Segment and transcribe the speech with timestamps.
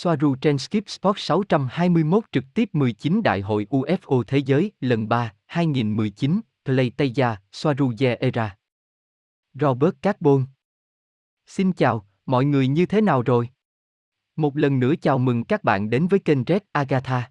[0.00, 5.32] Soaru trên Skip Sport 621 trực tiếp 19 Đại hội UFO Thế giới lần 3,
[5.46, 8.56] 2019, Play Taya, Soaru Era.
[9.54, 10.44] Robert Carbon
[11.46, 13.48] Xin chào, mọi người như thế nào rồi?
[14.36, 17.30] Một lần nữa chào mừng các bạn đến với kênh Red Agatha.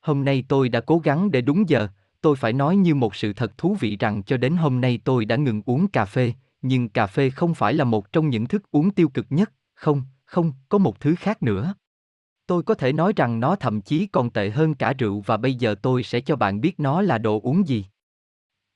[0.00, 1.88] Hôm nay tôi đã cố gắng để đúng giờ,
[2.20, 5.24] tôi phải nói như một sự thật thú vị rằng cho đến hôm nay tôi
[5.24, 6.32] đã ngừng uống cà phê,
[6.62, 10.02] nhưng cà phê không phải là một trong những thức uống tiêu cực nhất, không,
[10.24, 11.74] không, có một thứ khác nữa.
[12.52, 15.54] Tôi có thể nói rằng nó thậm chí còn tệ hơn cả rượu và bây
[15.54, 17.84] giờ tôi sẽ cho bạn biết nó là đồ uống gì.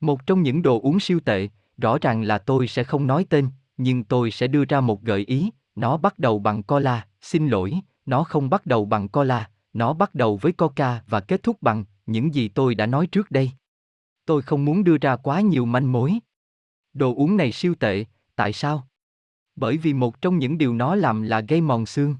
[0.00, 3.48] Một trong những đồ uống siêu tệ, rõ ràng là tôi sẽ không nói tên,
[3.76, 7.72] nhưng tôi sẽ đưa ra một gợi ý, nó bắt đầu bằng cola, xin lỗi,
[8.06, 11.84] nó không bắt đầu bằng cola, nó bắt đầu với coca và kết thúc bằng
[12.06, 13.50] những gì tôi đã nói trước đây.
[14.26, 16.18] Tôi không muốn đưa ra quá nhiều manh mối.
[16.92, 18.04] Đồ uống này siêu tệ,
[18.36, 18.88] tại sao?
[19.56, 22.16] Bởi vì một trong những điều nó làm là gây mòn xương.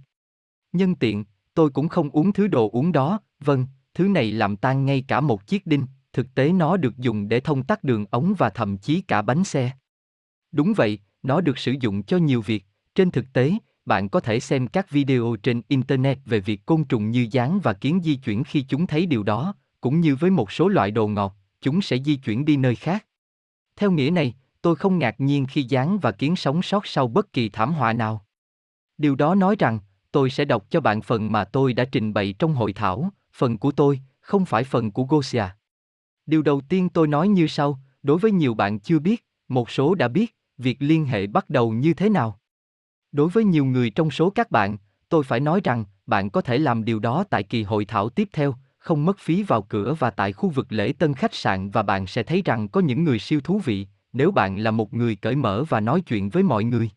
[0.72, 1.24] Nhân tiện,
[1.56, 5.20] tôi cũng không uống thứ đồ uống đó, vâng, thứ này làm tan ngay cả
[5.20, 8.78] một chiếc đinh, thực tế nó được dùng để thông tắc đường ống và thậm
[8.78, 9.70] chí cả bánh xe.
[10.52, 13.52] Đúng vậy, nó được sử dụng cho nhiều việc, trên thực tế,
[13.84, 17.72] bạn có thể xem các video trên internet về việc côn trùng như gián và
[17.72, 21.08] kiến di chuyển khi chúng thấy điều đó, cũng như với một số loại đồ
[21.08, 23.06] ngọt, chúng sẽ di chuyển đi nơi khác.
[23.76, 27.32] Theo nghĩa này, tôi không ngạc nhiên khi gián và kiến sống sót sau bất
[27.32, 28.24] kỳ thảm họa nào.
[28.98, 29.78] Điều đó nói rằng,
[30.12, 33.58] tôi sẽ đọc cho bạn phần mà tôi đã trình bày trong hội thảo, phần
[33.58, 35.44] của tôi, không phải phần của Gosia.
[36.26, 39.94] Điều đầu tiên tôi nói như sau, đối với nhiều bạn chưa biết, một số
[39.94, 42.38] đã biết, việc liên hệ bắt đầu như thế nào.
[43.12, 44.76] Đối với nhiều người trong số các bạn,
[45.08, 48.28] tôi phải nói rằng, bạn có thể làm điều đó tại kỳ hội thảo tiếp
[48.32, 51.82] theo, không mất phí vào cửa và tại khu vực lễ tân khách sạn và
[51.82, 55.16] bạn sẽ thấy rằng có những người siêu thú vị, nếu bạn là một người
[55.16, 56.90] cởi mở và nói chuyện với mọi người.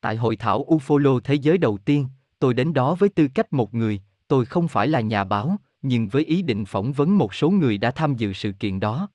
[0.00, 3.74] Tại hội thảo Ufolo thế giới đầu tiên, tôi đến đó với tư cách một
[3.74, 7.50] người, tôi không phải là nhà báo, nhưng với ý định phỏng vấn một số
[7.50, 9.08] người đã tham dự sự kiện đó.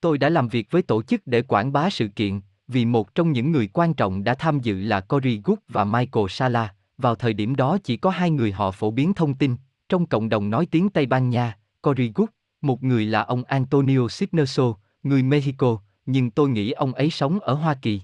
[0.00, 3.32] Tôi đã làm việc với tổ chức để quảng bá sự kiện, vì một trong
[3.32, 6.74] những người quan trọng đã tham dự là Cory Good và Michael Sala.
[6.98, 9.56] Vào thời điểm đó chỉ có hai người họ phổ biến thông tin,
[9.88, 12.28] trong cộng đồng nói tiếng Tây Ban Nha, Cory Good,
[12.60, 17.54] một người là ông Antonio Sipnerso, người Mexico, nhưng tôi nghĩ ông ấy sống ở
[17.54, 18.00] Hoa Kỳ.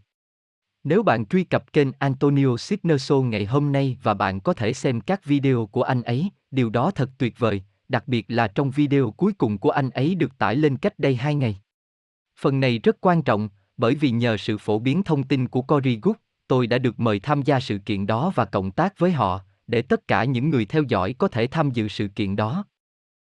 [0.84, 5.00] Nếu bạn truy cập kênh Antonio Cisneros ngày hôm nay và bạn có thể xem
[5.00, 9.10] các video của anh ấy, điều đó thật tuyệt vời, đặc biệt là trong video
[9.10, 11.60] cuối cùng của anh ấy được tải lên cách đây hai ngày.
[12.40, 15.98] Phần này rất quan trọng, bởi vì nhờ sự phổ biến thông tin của Cory
[16.02, 16.16] Good,
[16.48, 19.82] tôi đã được mời tham gia sự kiện đó và cộng tác với họ, để
[19.82, 22.64] tất cả những người theo dõi có thể tham dự sự kiện đó.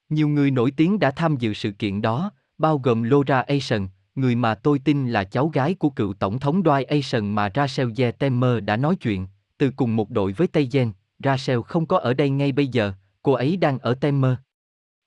[0.09, 4.35] Nhiều người nổi tiếng đã tham dự sự kiện đó, bao gồm Laura Asian, người
[4.35, 8.65] mà tôi tin là cháu gái của cựu tổng thống Dwight Asian mà Rachel Zetemer
[8.65, 9.27] đã nói chuyện,
[9.59, 12.93] từ cùng một đội với Tây Gen, Rachel không có ở đây ngay bây giờ,
[13.23, 14.35] cô ấy đang ở Temer.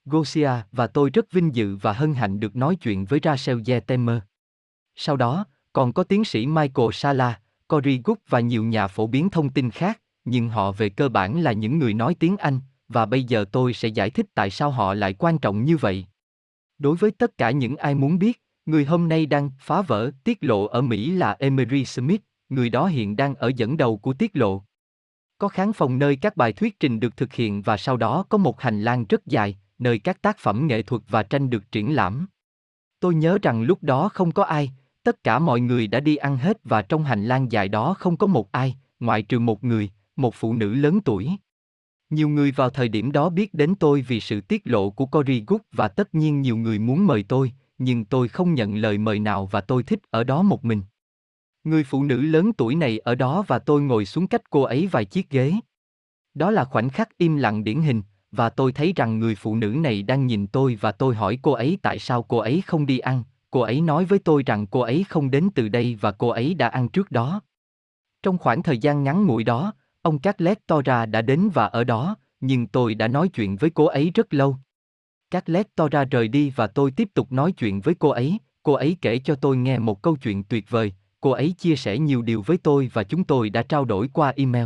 [0.05, 4.19] Gosia và tôi rất vinh dự và hân hạnh được nói chuyện với Rachel Zetemer.
[4.95, 9.29] Sau đó, còn có tiến sĩ Michael Sala, Cory Good và nhiều nhà phổ biến
[9.29, 13.05] thông tin khác, nhưng họ về cơ bản là những người nói tiếng Anh, và
[13.05, 16.05] bây giờ tôi sẽ giải thích tại sao họ lại quan trọng như vậy.
[16.79, 20.37] Đối với tất cả những ai muốn biết, người hôm nay đang phá vỡ tiết
[20.41, 24.31] lộ ở Mỹ là Emery Smith, người đó hiện đang ở dẫn đầu của tiết
[24.33, 24.63] lộ.
[25.37, 28.37] Có khán phòng nơi các bài thuyết trình được thực hiện và sau đó có
[28.37, 31.95] một hành lang rất dài, nơi các tác phẩm nghệ thuật và tranh được triển
[31.95, 32.27] lãm.
[32.99, 34.71] Tôi nhớ rằng lúc đó không có ai,
[35.03, 38.17] tất cả mọi người đã đi ăn hết và trong hành lang dài đó không
[38.17, 41.29] có một ai, ngoại trừ một người, một phụ nữ lớn tuổi.
[42.09, 45.43] Nhiều người vào thời điểm đó biết đến tôi vì sự tiết lộ của Cory
[45.47, 49.19] Good và tất nhiên nhiều người muốn mời tôi, nhưng tôi không nhận lời mời
[49.19, 50.81] nào và tôi thích ở đó một mình.
[51.63, 54.87] Người phụ nữ lớn tuổi này ở đó và tôi ngồi xuống cách cô ấy
[54.87, 55.53] vài chiếc ghế.
[56.33, 58.01] Đó là khoảnh khắc im lặng điển hình,
[58.31, 61.51] và tôi thấy rằng người phụ nữ này đang nhìn tôi và tôi hỏi cô
[61.51, 64.79] ấy tại sao cô ấy không đi ăn, cô ấy nói với tôi rằng cô
[64.79, 67.41] ấy không đến từ đây và cô ấy đã ăn trước đó.
[68.23, 72.15] Trong khoảng thời gian ngắn ngủi đó, ông Carlet Tora đã đến và ở đó,
[72.39, 74.57] nhưng tôi đã nói chuyện với cô ấy rất lâu.
[75.31, 78.37] Các lép to Tora rời đi và tôi tiếp tục nói chuyện với cô ấy,
[78.63, 81.97] cô ấy kể cho tôi nghe một câu chuyện tuyệt vời, cô ấy chia sẻ
[81.97, 84.65] nhiều điều với tôi và chúng tôi đã trao đổi qua email.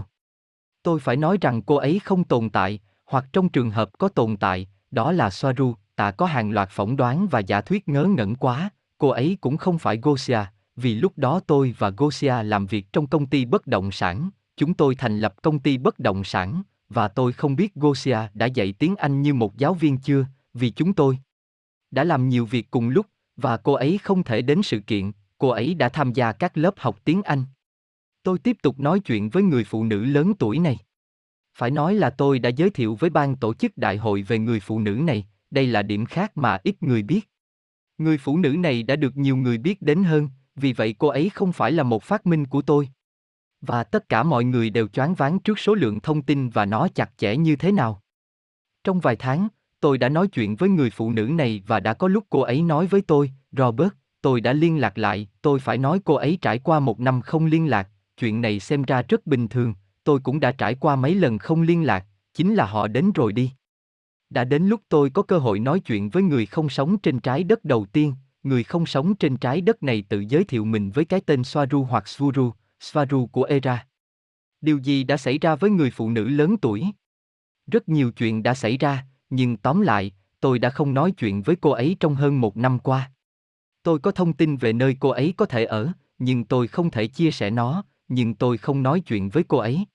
[0.83, 4.37] Tôi phải nói rằng cô ấy không tồn tại, hoặc trong trường hợp có tồn
[4.37, 8.35] tại, đó là Soaru, ta có hàng loạt phỏng đoán và giả thuyết ngớ ngẩn
[8.35, 10.39] quá, cô ấy cũng không phải Gosia,
[10.75, 14.73] vì lúc đó tôi và Gosia làm việc trong công ty bất động sản, chúng
[14.73, 18.73] tôi thành lập công ty bất động sản, và tôi không biết Gosia đã dạy
[18.73, 21.19] tiếng Anh như một giáo viên chưa, vì chúng tôi
[21.91, 23.05] đã làm nhiều việc cùng lúc,
[23.35, 26.73] và cô ấy không thể đến sự kiện, cô ấy đã tham gia các lớp
[26.77, 27.43] học tiếng Anh.
[28.23, 30.77] Tôi tiếp tục nói chuyện với người phụ nữ lớn tuổi này.
[31.57, 34.59] Phải nói là tôi đã giới thiệu với ban tổ chức đại hội về người
[34.59, 37.29] phụ nữ này, đây là điểm khác mà ít người biết.
[37.97, 41.29] Người phụ nữ này đã được nhiều người biết đến hơn, vì vậy cô ấy
[41.29, 42.89] không phải là một phát minh của tôi.
[43.61, 46.87] Và tất cả mọi người đều choáng váng trước số lượng thông tin và nó
[46.95, 48.01] chặt chẽ như thế nào.
[48.83, 49.47] Trong vài tháng,
[49.81, 52.61] tôi đã nói chuyện với người phụ nữ này và đã có lúc cô ấy
[52.61, 53.91] nói với tôi, Robert,
[54.21, 57.45] tôi đã liên lạc lại, tôi phải nói cô ấy trải qua một năm không
[57.45, 59.73] liên lạc, chuyện này xem ra rất bình thường,
[60.03, 63.33] tôi cũng đã trải qua mấy lần không liên lạc, chính là họ đến rồi
[63.33, 63.51] đi.
[64.29, 67.43] Đã đến lúc tôi có cơ hội nói chuyện với người không sống trên trái
[67.43, 68.13] đất đầu tiên,
[68.43, 71.83] người không sống trên trái đất này tự giới thiệu mình với cái tên Swaru
[71.83, 72.51] hoặc Svuru,
[72.81, 73.87] Swaru của Era.
[74.61, 76.85] Điều gì đã xảy ra với người phụ nữ lớn tuổi?
[77.71, 81.55] Rất nhiều chuyện đã xảy ra, nhưng tóm lại, tôi đã không nói chuyện với
[81.55, 83.11] cô ấy trong hơn một năm qua.
[83.83, 87.07] Tôi có thông tin về nơi cô ấy có thể ở, nhưng tôi không thể
[87.07, 89.85] chia sẻ nó, nhưng tôi không nói chuyện với cô ấy.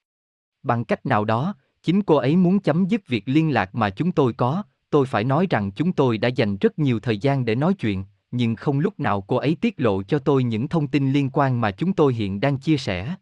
[0.63, 4.13] Bằng cách nào đó, chính cô ấy muốn chấm dứt việc liên lạc mà chúng
[4.13, 7.55] tôi có, tôi phải nói rằng chúng tôi đã dành rất nhiều thời gian để
[7.55, 11.13] nói chuyện, nhưng không lúc nào cô ấy tiết lộ cho tôi những thông tin
[11.13, 13.15] liên quan mà chúng tôi hiện đang chia sẻ.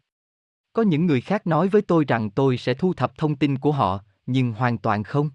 [0.73, 3.71] Có những người khác nói với tôi rằng tôi sẽ thu thập thông tin của
[3.71, 5.29] họ, nhưng hoàn toàn không.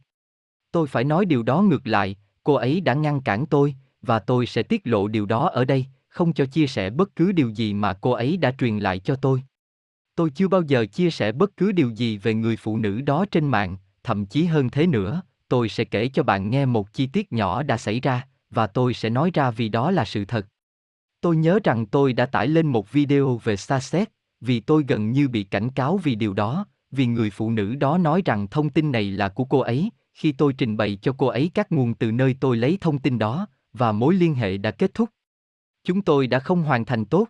[0.72, 4.46] Tôi phải nói điều đó ngược lại, cô ấy đã ngăn cản tôi, và tôi
[4.46, 7.74] sẽ tiết lộ điều đó ở đây, không cho chia sẻ bất cứ điều gì
[7.74, 9.42] mà cô ấy đã truyền lại cho tôi.
[10.14, 13.24] Tôi chưa bao giờ chia sẻ bất cứ điều gì về người phụ nữ đó
[13.30, 17.06] trên mạng, thậm chí hơn thế nữa, tôi sẽ kể cho bạn nghe một chi
[17.06, 20.46] tiết nhỏ đã xảy ra, và tôi sẽ nói ra vì đó là sự thật.
[21.20, 25.28] Tôi nhớ rằng tôi đã tải lên một video về Starset, vì tôi gần như
[25.28, 28.92] bị cảnh cáo vì điều đó, vì người phụ nữ đó nói rằng thông tin
[28.92, 29.90] này là của cô ấy,
[30.20, 33.18] khi tôi trình bày cho cô ấy các nguồn từ nơi tôi lấy thông tin
[33.18, 35.10] đó, và mối liên hệ đã kết thúc.
[35.84, 37.28] Chúng tôi đã không hoàn thành tốt.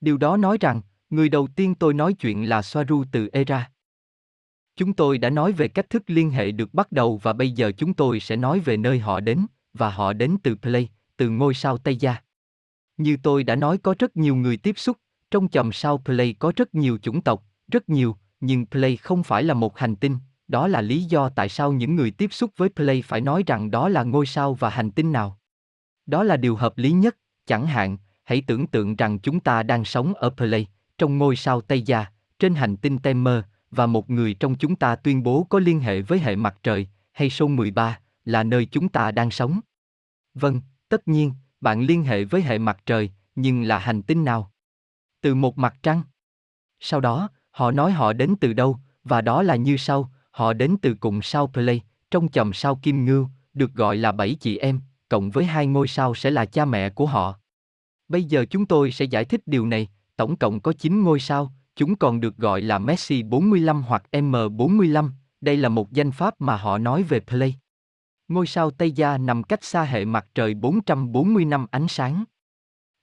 [0.00, 0.80] Điều đó nói rằng,
[1.10, 3.70] người đầu tiên tôi nói chuyện là Soaru từ Era.
[4.76, 7.72] Chúng tôi đã nói về cách thức liên hệ được bắt đầu và bây giờ
[7.76, 11.54] chúng tôi sẽ nói về nơi họ đến, và họ đến từ Play, từ ngôi
[11.54, 12.16] sao Tây Gia.
[12.96, 14.96] Như tôi đã nói có rất nhiều người tiếp xúc,
[15.30, 19.42] trong chòm sao Play có rất nhiều chủng tộc, rất nhiều, nhưng Play không phải
[19.42, 20.18] là một hành tinh,
[20.54, 23.70] đó là lý do tại sao những người tiếp xúc với Play phải nói rằng
[23.70, 25.38] đó là ngôi sao và hành tinh nào.
[26.06, 27.16] Đó là điều hợp lý nhất,
[27.46, 30.66] chẳng hạn, hãy tưởng tượng rằng chúng ta đang sống ở Play,
[30.98, 32.06] trong ngôi sao Tây Gia,
[32.38, 36.02] trên hành tinh Temer, và một người trong chúng ta tuyên bố có liên hệ
[36.02, 39.60] với hệ mặt trời, hay số 13, là nơi chúng ta đang sống.
[40.34, 44.50] Vâng, tất nhiên, bạn liên hệ với hệ mặt trời, nhưng là hành tinh nào?
[45.20, 46.02] Từ một mặt trăng.
[46.80, 50.76] Sau đó, họ nói họ đến từ đâu, và đó là như sau, họ đến
[50.82, 54.80] từ cùng sao Play, trong chòm sao Kim Ngưu, được gọi là bảy chị em,
[55.08, 57.38] cộng với hai ngôi sao sẽ là cha mẹ của họ.
[58.08, 61.52] Bây giờ chúng tôi sẽ giải thích điều này, tổng cộng có 9 ngôi sao,
[61.76, 65.10] chúng còn được gọi là Messi 45 hoặc M45,
[65.40, 67.54] đây là một danh pháp mà họ nói về Play.
[68.28, 72.24] Ngôi sao Tây Gia nằm cách xa hệ mặt trời 440 năm ánh sáng.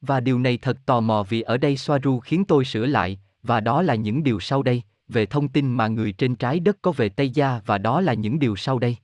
[0.02, 3.60] Và điều này thật tò mò vì ở đây Soaru khiến tôi sửa lại, và
[3.60, 6.92] đó là những điều sau đây, về thông tin mà người trên trái đất có
[6.92, 8.98] về Tây Gia và đó là những điều sau đây.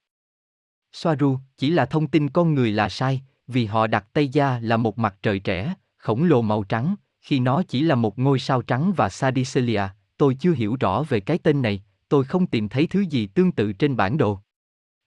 [0.93, 4.77] Soaru, chỉ là thông tin con người là sai, vì họ đặt Tây Gia là
[4.77, 8.61] một mặt trời trẻ, khổng lồ màu trắng, khi nó chỉ là một ngôi sao
[8.61, 9.83] trắng và Sadicelia,
[10.17, 13.51] tôi chưa hiểu rõ về cái tên này, tôi không tìm thấy thứ gì tương
[13.51, 14.39] tự trên bản đồ.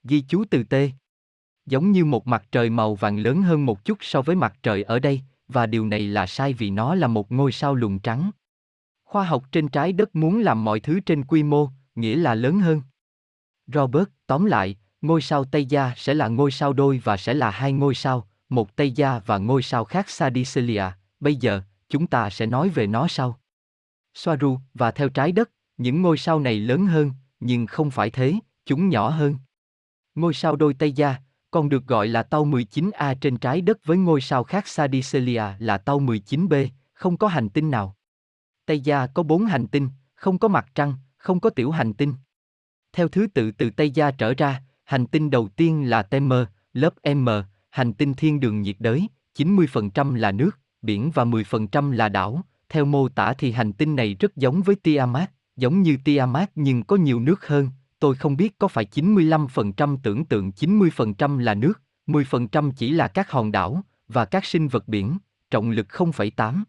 [0.05, 0.75] Ghi chú từ T.
[1.67, 4.83] Giống như một mặt trời màu vàng lớn hơn một chút so với mặt trời
[4.83, 8.31] ở đây, và điều này là sai vì nó là một ngôi sao lùn trắng.
[9.11, 12.61] Khoa học trên trái đất muốn làm mọi thứ trên quy mô, nghĩa là lớn
[12.61, 12.83] hơn.
[13.67, 17.51] Robert, tóm lại, ngôi sao Tây Gia sẽ là ngôi sao đôi và sẽ là
[17.51, 20.85] hai ngôi sao, một Tây Gia và ngôi sao khác Sadicelia.
[21.21, 23.41] Bây giờ, chúng ta sẽ nói về nó sau.
[24.15, 28.35] Soaru, và theo trái đất, những ngôi sao này lớn hơn, nhưng không phải thế,
[28.67, 29.37] chúng nhỏ hơn.
[30.15, 31.17] Ngôi sao đôi Tây Gia,
[31.51, 35.79] còn được gọi là tàu 19A trên trái đất với ngôi sao khác Sadicelia là
[35.79, 37.97] tàu 19B, không có hành tinh nào.
[38.71, 42.15] Tây Gia có bốn hành tinh, không có mặt trăng, không có tiểu hành tinh.
[42.93, 46.95] Theo thứ tự từ Tây Gia trở ra, hành tinh đầu tiên là Temer, lớp
[47.15, 47.29] M,
[47.71, 49.09] hành tinh thiên đường nhiệt đới,
[49.39, 50.51] 90% là nước,
[50.83, 52.43] biển và 10% là đảo.
[52.69, 56.83] Theo mô tả thì hành tinh này rất giống với Tiamat, giống như Tiamat nhưng
[56.83, 57.69] có nhiều nước hơn.
[57.99, 63.31] Tôi không biết có phải 95% tưởng tượng 90% là nước, 10% chỉ là các
[63.31, 65.19] hòn đảo và các sinh vật biển,
[65.51, 66.63] trọng lực 0,8.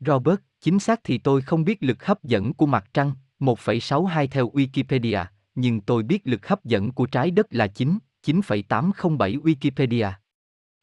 [0.00, 4.50] Robert, chính xác thì tôi không biết lực hấp dẫn của mặt trăng, 1,62 theo
[4.50, 10.12] Wikipedia, nhưng tôi biết lực hấp dẫn của trái đất là 9, 9,807 Wikipedia.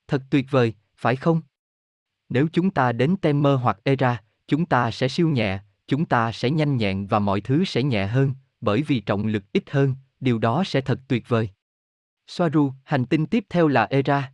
[0.08, 1.42] Thật tuyệt vời, phải không?
[2.30, 6.50] Nếu chúng ta đến Temer hoặc Era, chúng ta sẽ siêu nhẹ, chúng ta sẽ
[6.50, 10.38] nhanh nhẹn và mọi thứ sẽ nhẹ hơn, bởi vì trọng lực ít hơn, điều
[10.40, 11.50] đó sẽ thật tuyệt vời.
[12.28, 14.34] Soaru, hành tinh tiếp theo là Era.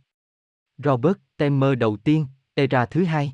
[0.78, 3.32] Robert, Temer đầu tiên, Era thứ hai.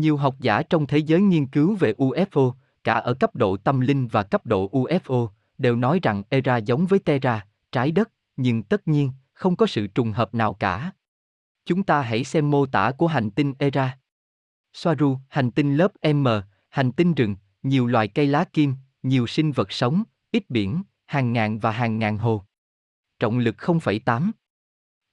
[0.00, 2.52] Nhiều học giả trong thế giới nghiên cứu về UFO,
[2.84, 5.28] cả ở cấp độ tâm linh và cấp độ UFO,
[5.58, 9.86] đều nói rằng Era giống với Terra, trái đất, nhưng tất nhiên, không có sự
[9.86, 10.92] trùng hợp nào cả.
[11.64, 13.98] Chúng ta hãy xem mô tả của hành tinh Era.
[14.72, 16.26] Soaru, hành tinh lớp M,
[16.68, 21.32] hành tinh rừng, nhiều loài cây lá kim, nhiều sinh vật sống, ít biển, hàng
[21.32, 22.44] ngàn và hàng ngàn hồ.
[23.18, 24.30] Trọng lực 0,8.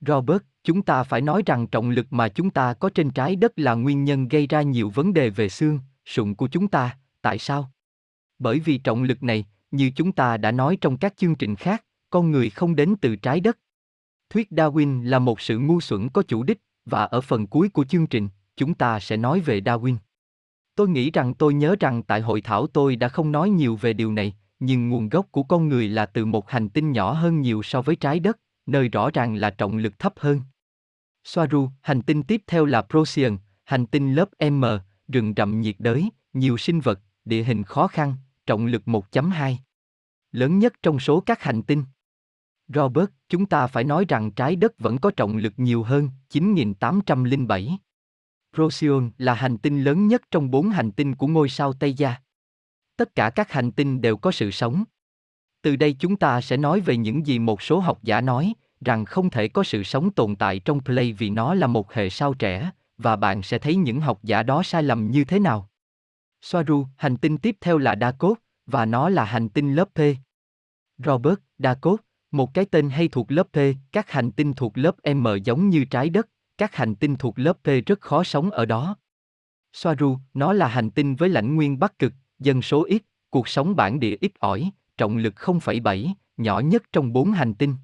[0.01, 3.51] Robert, chúng ta phải nói rằng trọng lực mà chúng ta có trên trái đất
[3.55, 7.37] là nguyên nhân gây ra nhiều vấn đề về xương, sụn của chúng ta, tại
[7.37, 7.71] sao?
[8.39, 11.83] Bởi vì trọng lực này, như chúng ta đã nói trong các chương trình khác,
[12.09, 13.57] con người không đến từ trái đất.
[14.29, 17.85] Thuyết Darwin là một sự ngu xuẩn có chủ đích, và ở phần cuối của
[17.85, 19.95] chương trình, chúng ta sẽ nói về Darwin.
[20.75, 23.93] Tôi nghĩ rằng tôi nhớ rằng tại hội thảo tôi đã không nói nhiều về
[23.93, 27.41] điều này, nhưng nguồn gốc của con người là từ một hành tinh nhỏ hơn
[27.41, 30.41] nhiều so với trái đất, nơi rõ ràng là trọng lực thấp hơn.
[31.24, 34.65] Soaru, hành tinh tiếp theo là Procyon, hành tinh lớp M,
[35.07, 39.55] rừng rậm nhiệt đới, nhiều sinh vật, địa hình khó khăn, trọng lực 1.2.
[40.31, 41.83] Lớn nhất trong số các hành tinh.
[42.67, 47.77] Robert, chúng ta phải nói rằng trái đất vẫn có trọng lực nhiều hơn, 9.807.
[48.53, 52.15] Procyon là hành tinh lớn nhất trong bốn hành tinh của ngôi sao Tây Gia.
[52.97, 54.83] Tất cả các hành tinh đều có sự sống.
[55.67, 58.53] Từ đây chúng ta sẽ nói về những gì một số học giả nói,
[58.86, 62.09] rằng không thể có sự sống tồn tại trong Play vì nó là một hệ
[62.09, 65.69] sao trẻ, và bạn sẽ thấy những học giả đó sai lầm như thế nào.
[66.41, 70.00] Soaru, hành tinh tiếp theo là Dakot, và nó là hành tinh lớp P.
[71.05, 72.00] Robert, Dakot,
[72.31, 73.57] một cái tên hay thuộc lớp P,
[73.91, 77.57] các hành tinh thuộc lớp M giống như trái đất, các hành tinh thuộc lớp
[77.63, 78.95] P rất khó sống ở đó.
[79.74, 83.75] Soaru, nó là hành tinh với lãnh nguyên bắc cực, dân số ít, cuộc sống
[83.75, 87.75] bản địa ít ỏi, trọng lực 0,7, nhỏ nhất trong bốn hành tinh.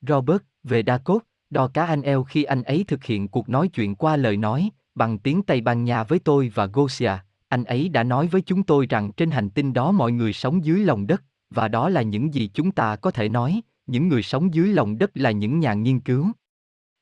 [0.00, 1.22] Robert, về đa cốt.
[1.50, 4.70] đo cá anh eo khi anh ấy thực hiện cuộc nói chuyện qua lời nói,
[4.94, 7.12] bằng tiếng Tây Ban Nha với tôi và Gosia,
[7.48, 10.64] anh ấy đã nói với chúng tôi rằng trên hành tinh đó mọi người sống
[10.64, 14.22] dưới lòng đất, và đó là những gì chúng ta có thể nói, những người
[14.22, 16.32] sống dưới lòng đất là những nhà nghiên cứu.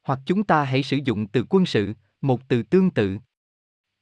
[0.02, 3.18] Hoặc chúng ta hãy sử dụng từ quân sự, một từ tương tự.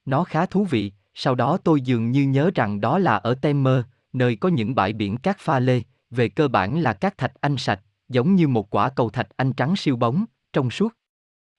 [0.05, 3.83] Nó khá thú vị, sau đó tôi dường như nhớ rằng đó là ở Temer,
[4.15, 7.57] nơi có những bãi biển cát pha lê, về cơ bản là cát thạch anh
[7.57, 10.93] sạch, giống như một quả cầu thạch anh trắng siêu bóng, trong suốt.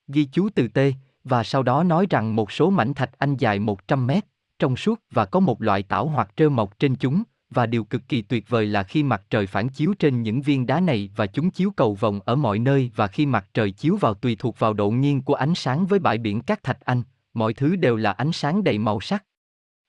[0.09, 0.79] Ghi chú từ T,
[1.25, 4.25] và sau đó nói rằng một số mảnh thạch anh dài 100 mét,
[4.59, 8.09] trong suốt và có một loại tảo hoặc trơ mọc trên chúng, và điều cực
[8.09, 11.27] kỳ tuyệt vời là khi mặt trời phản chiếu trên những viên đá này và
[11.27, 14.59] chúng chiếu cầu vòng ở mọi nơi và khi mặt trời chiếu vào tùy thuộc
[14.59, 17.03] vào độ nghiêng của ánh sáng với bãi biển các thạch anh,
[17.35, 19.25] mọi thứ đều là ánh sáng đầy màu sắc.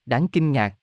[0.06, 0.76] Đáng kinh ngạc.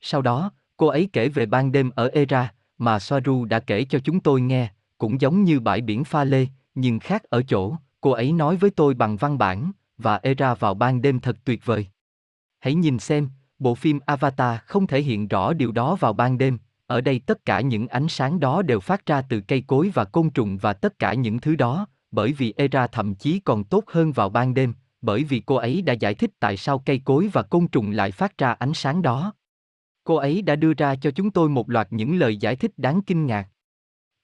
[0.00, 3.98] Sau đó, cô ấy kể về ban đêm ở Era, mà Soaru đã kể cho
[3.98, 4.68] chúng tôi nghe,
[4.98, 8.70] cũng giống như bãi biển pha lê, nhưng khác ở chỗ, cô ấy nói với
[8.70, 11.86] tôi bằng văn bản, và Era vào ban đêm thật tuyệt vời.
[12.58, 13.28] Hãy nhìn xem,
[13.58, 17.44] bộ phim Avatar không thể hiện rõ điều đó vào ban đêm, ở đây tất
[17.44, 20.72] cả những ánh sáng đó đều phát ra từ cây cối và côn trùng và
[20.72, 24.54] tất cả những thứ đó, bởi vì Era thậm chí còn tốt hơn vào ban
[24.54, 27.90] đêm, bởi vì cô ấy đã giải thích tại sao cây cối và côn trùng
[27.90, 29.32] lại phát ra ánh sáng đó.
[30.06, 33.00] Cô ấy đã đưa ra cho chúng tôi một loạt những lời giải thích đáng
[33.06, 33.48] kinh ngạc.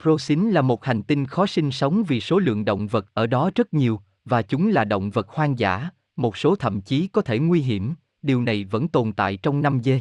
[0.03, 3.51] Procyn là một hành tinh khó sinh sống vì số lượng động vật ở đó
[3.55, 7.39] rất nhiều, và chúng là động vật hoang dã, một số thậm chí có thể
[7.39, 10.01] nguy hiểm, điều này vẫn tồn tại trong năm dê.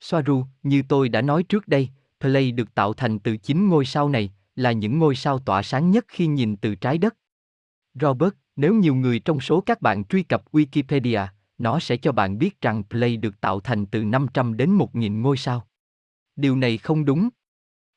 [0.00, 1.88] Soaru, như tôi đã nói trước đây,
[2.20, 5.90] Play được tạo thành từ chín ngôi sao này, là những ngôi sao tỏa sáng
[5.90, 7.16] nhất khi nhìn từ trái đất.
[7.94, 11.26] Robert, nếu nhiều người trong số các bạn truy cập Wikipedia,
[11.58, 15.36] nó sẽ cho bạn biết rằng Play được tạo thành từ 500 đến 1.000 ngôi
[15.36, 15.66] sao.
[16.36, 17.28] Điều này không đúng.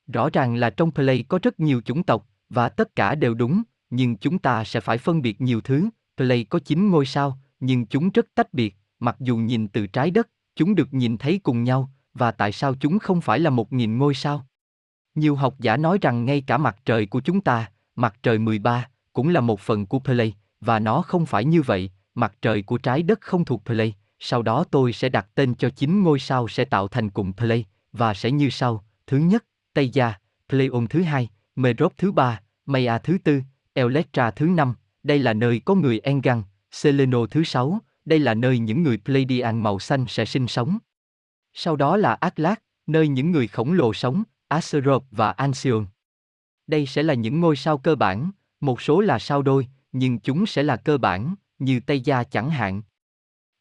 [0.07, 3.63] Rõ ràng là trong Play có rất nhiều chủng tộc, và tất cả đều đúng,
[3.89, 5.89] nhưng chúng ta sẽ phải phân biệt nhiều thứ.
[6.17, 10.11] Play có 9 ngôi sao, nhưng chúng rất tách biệt, mặc dù nhìn từ trái
[10.11, 13.73] đất, chúng được nhìn thấy cùng nhau, và tại sao chúng không phải là một
[13.73, 14.47] nghìn ngôi sao?
[15.15, 18.89] Nhiều học giả nói rằng ngay cả mặt trời của chúng ta, mặt trời 13,
[19.13, 22.77] cũng là một phần của Play, và nó không phải như vậy, mặt trời của
[22.77, 26.47] trái đất không thuộc Play, sau đó tôi sẽ đặt tên cho chín ngôi sao
[26.47, 30.13] sẽ tạo thành cụm Play, và sẽ như sau, thứ nhất, Tây Gia,
[30.49, 33.41] Pleion thứ hai, Merop thứ ba, Maya thứ tư,
[33.73, 38.59] Electra thứ năm, đây là nơi có người Engan, Seleno thứ sáu, đây là nơi
[38.59, 40.77] những người Pleiadian màu xanh sẽ sinh sống.
[41.53, 42.57] Sau đó là Atlas,
[42.87, 45.85] nơi những người khổng lồ sống, Azeroth và Anxion.
[46.67, 50.45] Đây sẽ là những ngôi sao cơ bản, một số là sao đôi, nhưng chúng
[50.45, 52.81] sẽ là cơ bản, như Tây Gia chẳng hạn.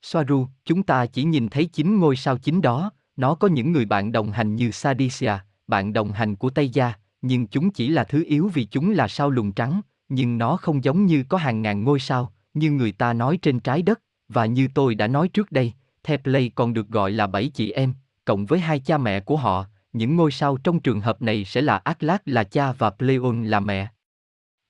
[0.03, 3.85] Soaru, chúng ta chỉ nhìn thấy chín ngôi sao chính đó, nó có những người
[3.85, 5.33] bạn đồng hành như Sadisia,
[5.67, 9.09] bạn đồng hành của Tây Gia, nhưng chúng chỉ là thứ yếu vì chúng là
[9.09, 12.93] sao lùn trắng, nhưng nó không giống như có hàng ngàn ngôi sao, như người
[12.93, 15.73] ta nói trên trái đất, và như tôi đã nói trước đây,
[16.03, 19.67] Theplay còn được gọi là bảy chị em, cộng với hai cha mẹ của họ,
[19.93, 23.61] những ngôi sao trong trường hợp này sẽ là Atlas là cha và Pleion là
[23.61, 23.89] mẹ.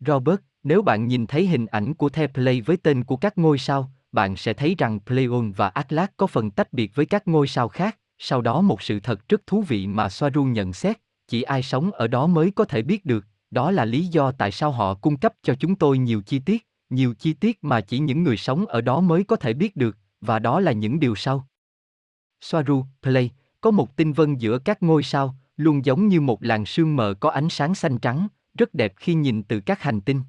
[0.00, 3.58] Robert, nếu bạn nhìn thấy hình ảnh của the play với tên của các ngôi
[3.58, 7.46] sao, bạn sẽ thấy rằng Pleion và Atlas có phần tách biệt với các ngôi
[7.46, 7.98] sao khác.
[8.18, 11.90] Sau đó một sự thật rất thú vị mà Soaru nhận xét, chỉ ai sống
[11.90, 15.16] ở đó mới có thể biết được, đó là lý do tại sao họ cung
[15.16, 18.66] cấp cho chúng tôi nhiều chi tiết, nhiều chi tiết mà chỉ những người sống
[18.66, 21.48] ở đó mới có thể biết được, và đó là những điều sau.
[22.40, 23.30] Soaru, Play,
[23.60, 27.14] có một tinh vân giữa các ngôi sao, luôn giống như một làn sương mờ
[27.20, 28.28] có ánh sáng xanh trắng,
[28.58, 30.20] rất đẹp khi nhìn từ các hành tinh.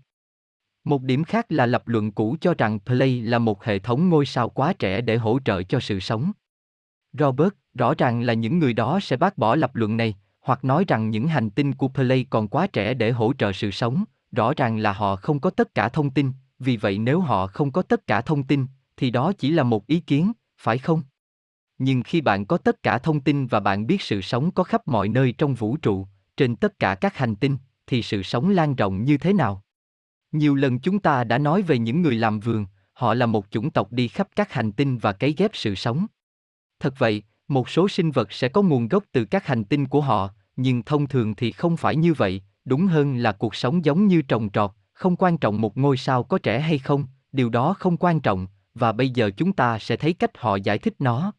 [0.86, 4.26] Một điểm khác là lập luận cũ cho rằng Play là một hệ thống ngôi
[4.26, 6.32] sao quá trẻ để hỗ trợ cho sự sống.
[7.14, 10.86] Robert, rõ ràng là những người đó sẽ bác bỏ lập luận này, hoặc nói
[10.88, 14.54] rằng những hành tinh của Play còn quá trẻ để hỗ trợ sự sống, rõ
[14.58, 17.82] ràng là họ không có tất cả thông tin, vì vậy nếu họ không có
[17.82, 18.66] tất cả thông tin,
[18.98, 21.02] thì đó chỉ là một ý kiến, phải không?
[21.78, 24.88] Nhưng khi bạn có tất cả thông tin và bạn biết sự sống có khắp
[24.88, 28.76] mọi nơi trong vũ trụ, trên tất cả các hành tinh, thì sự sống lan
[28.76, 29.65] rộng như thế nào?
[30.36, 33.72] Nhiều lần chúng ta đã nói về những người làm vườn, họ là một chủng
[33.72, 36.06] tộc đi khắp các hành tinh và cấy ghép sự sống.
[36.80, 40.02] Thật vậy, một số sinh vật sẽ có nguồn gốc từ các hành tinh của
[40.02, 44.08] họ, nhưng thông thường thì không phải như vậy, đúng hơn là cuộc sống giống
[44.08, 47.76] như trồng trọt, không quan trọng một ngôi sao có trẻ hay không, điều đó
[47.80, 51.32] không quan trọng, và bây giờ chúng ta sẽ thấy cách họ giải thích nó.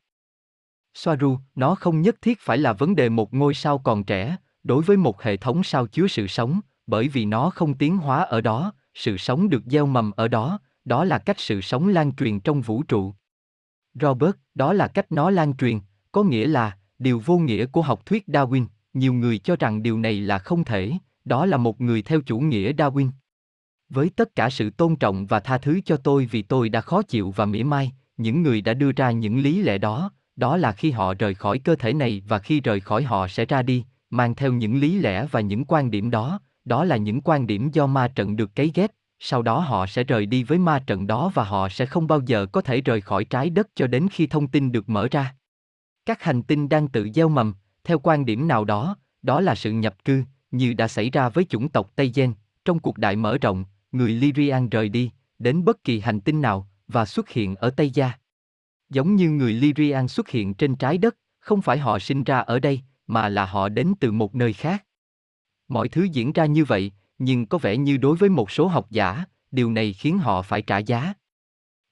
[0.94, 4.82] Soaru, nó không nhất thiết phải là vấn đề một ngôi sao còn trẻ, đối
[4.82, 8.40] với một hệ thống sao chứa sự sống, bởi vì nó không tiến hóa ở
[8.40, 12.40] đó, sự sống được gieo mầm ở đó, đó là cách sự sống lan truyền
[12.40, 13.14] trong vũ trụ.
[13.94, 15.78] Robert, đó là cách nó lan truyền,
[16.12, 19.98] có nghĩa là, điều vô nghĩa của học thuyết Darwin, nhiều người cho rằng điều
[19.98, 20.92] này là không thể,
[21.24, 23.10] đó là một người theo chủ nghĩa Darwin.
[23.88, 27.02] Với tất cả sự tôn trọng và tha thứ cho tôi vì tôi đã khó
[27.02, 30.72] chịu và mỉa mai, những người đã đưa ra những lý lẽ đó, đó là
[30.72, 33.84] khi họ rời khỏi cơ thể này và khi rời khỏi họ sẽ ra đi,
[34.10, 37.70] mang theo những lý lẽ và những quan điểm đó, đó là những quan điểm
[37.70, 41.06] do ma trận được cấy ghép, sau đó họ sẽ rời đi với ma trận
[41.06, 44.08] đó và họ sẽ không bao giờ có thể rời khỏi trái đất cho đến
[44.12, 45.34] khi thông tin được mở ra.
[46.06, 49.72] Các hành tinh đang tự gieo mầm, theo quan điểm nào đó, đó là sự
[49.72, 52.32] nhập cư, như đã xảy ra với chủng tộc Tây Gen,
[52.64, 56.68] trong cuộc đại mở rộng, người Lyrian rời đi, đến bất kỳ hành tinh nào,
[56.88, 58.12] và xuất hiện ở Tây Gia.
[58.90, 62.58] Giống như người Lyrian xuất hiện trên trái đất, không phải họ sinh ra ở
[62.58, 64.85] đây, mà là họ đến từ một nơi khác.
[65.68, 68.90] Mọi thứ diễn ra như vậy, nhưng có vẻ như đối với một số học
[68.90, 71.14] giả, điều này khiến họ phải trả giá.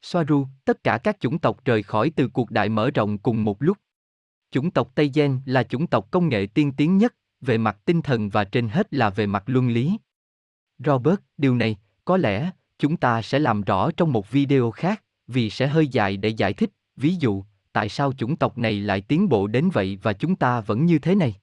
[0.03, 3.63] Soaru, tất cả các chủng tộc rời khỏi từ cuộc đại mở rộng cùng một
[3.63, 3.79] lúc.
[4.51, 8.03] Chủng tộc Tây Gen là chủng tộc công nghệ tiên tiến nhất, về mặt tinh
[8.03, 9.99] thần và trên hết là về mặt luân lý.
[10.79, 15.51] Robert, điều này, có lẽ, chúng ta sẽ làm rõ trong một video khác, vì
[15.51, 19.29] sẽ hơi dài để giải thích, ví dụ, tại sao chủng tộc này lại tiến
[19.29, 21.35] bộ đến vậy và chúng ta vẫn như thế này.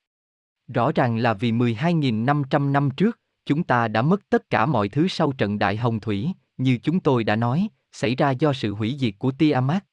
[0.74, 5.08] Rõ ràng là vì 12.500 năm trước, chúng ta đã mất tất cả mọi thứ
[5.08, 8.98] sau trận đại hồng thủy, như chúng tôi đã nói, xảy ra do sự hủy
[9.00, 9.86] diệt của Tiamat.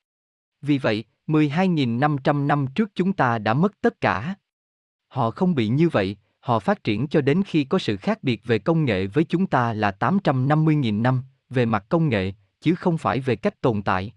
[0.62, 4.34] Vì vậy, 12.500 năm trước chúng ta đã mất tất cả.
[5.08, 8.44] Họ không bị như vậy, họ phát triển cho đến khi có sự khác biệt
[8.44, 12.98] về công nghệ với chúng ta là 850.000 năm, về mặt công nghệ, chứ không
[12.98, 14.12] phải về cách tồn tại.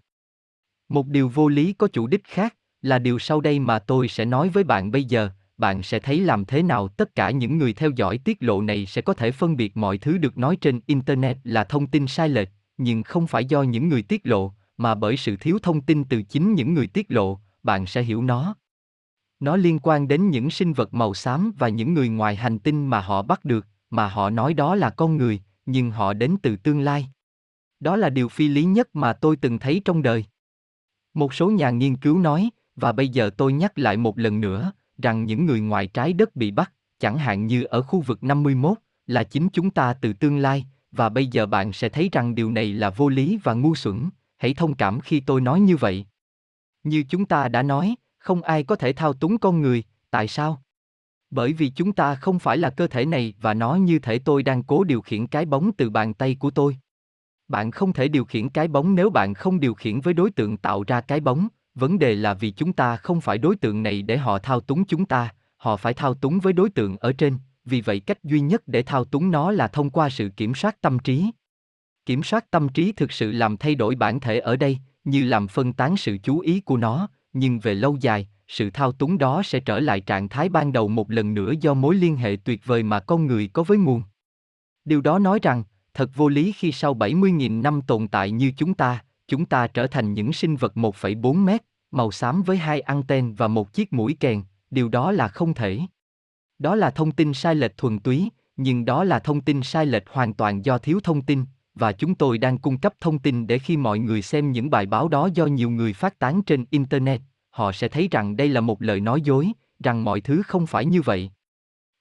[0.88, 4.24] Một điều vô lý có chủ đích khác, là điều sau đây mà tôi sẽ
[4.24, 5.30] nói với bạn bây giờ,
[5.62, 6.88] bạn sẽ thấy làm thế nào.
[6.88, 9.98] Tất cả những người theo dõi tiết lộ này sẽ có thể phân biệt mọi
[9.98, 13.88] thứ được nói trên internet là thông tin sai lệch, nhưng không phải do những
[13.88, 17.38] người tiết lộ, mà bởi sự thiếu thông tin từ chính những người tiết lộ,
[17.62, 18.56] bạn sẽ hiểu nó.
[19.40, 22.86] Nó liên quan đến những sinh vật màu xám và những người ngoài hành tinh
[22.86, 26.56] mà họ bắt được, mà họ nói đó là con người, nhưng họ đến từ
[26.56, 27.08] tương lai.
[27.80, 30.24] Đó là điều phi lý nhất mà tôi từng thấy trong đời.
[31.14, 34.72] Một số nhà nghiên cứu nói, và bây giờ tôi nhắc lại một lần nữa
[35.02, 38.78] rằng những người ngoài trái đất bị bắt, chẳng hạn như ở khu vực 51,
[39.06, 42.50] là chính chúng ta từ tương lai, và bây giờ bạn sẽ thấy rằng điều
[42.50, 46.06] này là vô lý và ngu xuẩn, hãy thông cảm khi tôi nói như vậy.
[46.84, 50.62] Như chúng ta đã nói, không ai có thể thao túng con người, tại sao?
[51.30, 54.42] Bởi vì chúng ta không phải là cơ thể này và nó như thể tôi
[54.42, 56.76] đang cố điều khiển cái bóng từ bàn tay của tôi.
[57.48, 60.56] Bạn không thể điều khiển cái bóng nếu bạn không điều khiển với đối tượng
[60.56, 64.02] tạo ra cái bóng, vấn đề là vì chúng ta không phải đối tượng này
[64.02, 67.38] để họ thao túng chúng ta họ phải thao túng với đối tượng ở trên
[67.64, 70.80] vì vậy cách duy nhất để thao túng nó là thông qua sự kiểm soát
[70.80, 71.30] tâm trí
[72.06, 75.48] kiểm soát tâm trí thực sự làm thay đổi bản thể ở đây như làm
[75.48, 79.42] phân tán sự chú ý của nó nhưng về lâu dài sự thao túng đó
[79.44, 82.60] sẽ trở lại trạng thái ban đầu một lần nữa do mối liên hệ tuyệt
[82.64, 84.02] vời mà con người có với nguồn.
[84.84, 85.62] Điều đó nói rằng,
[85.94, 89.86] thật vô lý khi sau 70.000 năm tồn tại như chúng ta, chúng ta trở
[89.86, 94.16] thành những sinh vật 1,4 mét, màu xám với hai anten và một chiếc mũi
[94.20, 95.80] kèn, điều đó là không thể.
[96.58, 100.02] Đó là thông tin sai lệch thuần túy, nhưng đó là thông tin sai lệch
[100.08, 103.58] hoàn toàn do thiếu thông tin, và chúng tôi đang cung cấp thông tin để
[103.58, 107.20] khi mọi người xem những bài báo đó do nhiều người phát tán trên internet,
[107.50, 109.52] họ sẽ thấy rằng đây là một lời nói dối,
[109.84, 111.30] rằng mọi thứ không phải như vậy.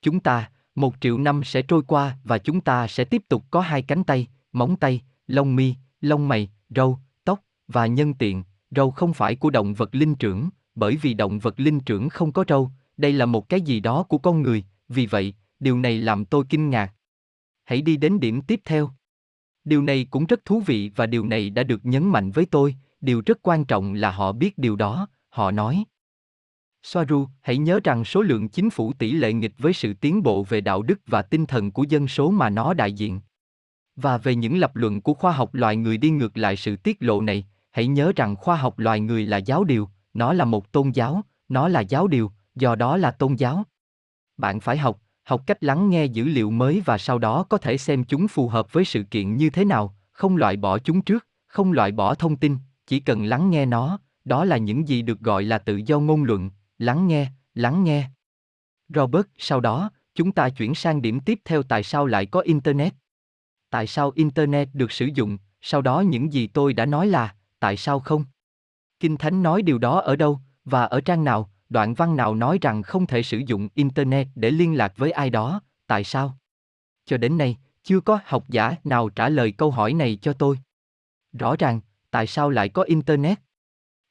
[0.01, 3.61] Chúng ta, một triệu năm sẽ trôi qua và chúng ta sẽ tiếp tục có
[3.61, 6.99] hai cánh tay, móng tay, lông mi, lông mày, râu,
[7.71, 8.43] và nhân tiện.
[8.75, 12.31] Râu không phải của động vật linh trưởng, bởi vì động vật linh trưởng không
[12.31, 15.97] có râu, đây là một cái gì đó của con người, vì vậy, điều này
[15.97, 16.93] làm tôi kinh ngạc.
[17.63, 18.89] Hãy đi đến điểm tiếp theo.
[19.63, 22.75] Điều này cũng rất thú vị và điều này đã được nhấn mạnh với tôi,
[23.01, 25.83] điều rất quan trọng là họ biết điều đó, họ nói.
[26.83, 30.43] Soaru, hãy nhớ rằng số lượng chính phủ tỷ lệ nghịch với sự tiến bộ
[30.43, 33.19] về đạo đức và tinh thần của dân số mà nó đại diện.
[33.95, 36.97] Và về những lập luận của khoa học loài người đi ngược lại sự tiết
[36.99, 40.71] lộ này, hãy nhớ rằng khoa học loài người là giáo điều, nó là một
[40.71, 43.63] tôn giáo, nó là giáo điều, do đó là tôn giáo.
[44.37, 47.77] Bạn phải học, học cách lắng nghe dữ liệu mới và sau đó có thể
[47.77, 51.27] xem chúng phù hợp với sự kiện như thế nào, không loại bỏ chúng trước,
[51.47, 52.57] không loại bỏ thông tin,
[52.87, 56.23] chỉ cần lắng nghe nó, đó là những gì được gọi là tự do ngôn
[56.23, 58.09] luận, lắng nghe, lắng nghe.
[58.89, 62.93] Robert, sau đó, chúng ta chuyển sang điểm tiếp theo tại sao lại có Internet.
[63.69, 67.77] Tại sao Internet được sử dụng, sau đó những gì tôi đã nói là, tại
[67.77, 68.25] sao không?
[68.99, 72.57] Kinh Thánh nói điều đó ở đâu, và ở trang nào, đoạn văn nào nói
[72.61, 76.37] rằng không thể sử dụng Internet để liên lạc với ai đó, tại sao?
[77.05, 80.59] Cho đến nay, chưa có học giả nào trả lời câu hỏi này cho tôi.
[81.33, 83.39] Rõ ràng, tại sao lại có Internet?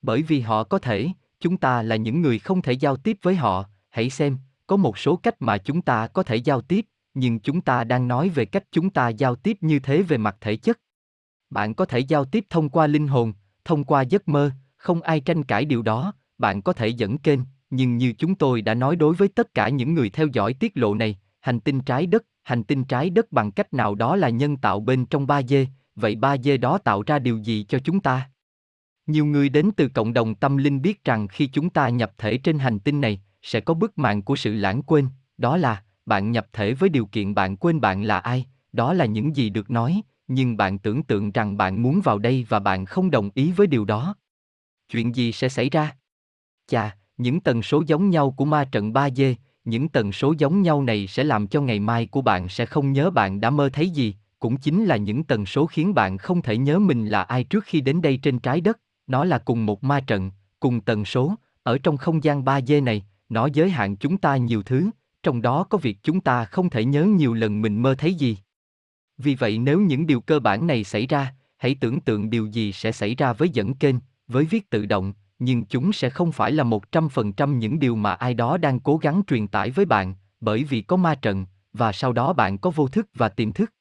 [0.03, 1.09] Bởi vì họ có thể,
[1.41, 4.99] chúng ta là những người không thể giao tiếp với họ, hãy xem, có một
[4.99, 8.45] số cách mà chúng ta có thể giao tiếp, nhưng chúng ta đang nói về
[8.45, 10.81] cách chúng ta giao tiếp như thế về mặt thể chất.
[11.51, 13.33] Bạn có thể giao tiếp thông qua linh hồn,
[13.65, 17.41] thông qua giấc mơ, không ai tranh cãi điều đó, bạn có thể dẫn kênh,
[17.71, 20.73] nhưng như chúng tôi đã nói đối với tất cả những người theo dõi tiết
[20.75, 24.29] lộ này, hành tinh trái đất, hành tinh trái đất bằng cách nào đó là
[24.29, 28.31] nhân tạo bên trong 3D, vậy 3D đó tạo ra điều gì cho chúng ta?
[29.07, 32.39] Nhiều người đến từ cộng đồng tâm linh biết rằng khi chúng ta nhập thể
[32.39, 35.09] trên hành tinh này, sẽ có bức mạng của sự lãng quên,
[35.39, 39.05] đó là, bạn nhập thể với điều kiện bạn quên bạn là ai, đó là
[39.05, 42.85] những gì được nói, nhưng bạn tưởng tượng rằng bạn muốn vào đây và bạn
[42.85, 44.15] không đồng ý với điều đó.
[44.89, 45.97] Chuyện gì sẽ xảy ra?
[46.67, 50.83] Chà, những tần số giống nhau của ma trận 3D, những tần số giống nhau
[50.83, 53.91] này sẽ làm cho ngày mai của bạn sẽ không nhớ bạn đã mơ thấy
[53.91, 57.45] gì, cũng chính là những tần số khiến bạn không thể nhớ mình là ai
[57.45, 61.05] trước khi đến đây trên trái đất, nó là cùng một ma trận, cùng tần
[61.05, 64.91] số, ở trong không gian 3D này, nó giới hạn chúng ta nhiều thứ,
[65.23, 68.37] trong đó có việc chúng ta không thể nhớ nhiều lần mình mơ thấy gì.
[69.23, 72.73] Vì vậy nếu những điều cơ bản này xảy ra, hãy tưởng tượng điều gì
[72.73, 73.97] sẽ xảy ra với dẫn kênh,
[74.29, 77.79] với viết tự động, nhưng chúng sẽ không phải là một trăm phần trăm những
[77.79, 81.15] điều mà ai đó đang cố gắng truyền tải với bạn, bởi vì có ma
[81.15, 83.73] trận, và sau đó bạn có vô thức và tiềm thức.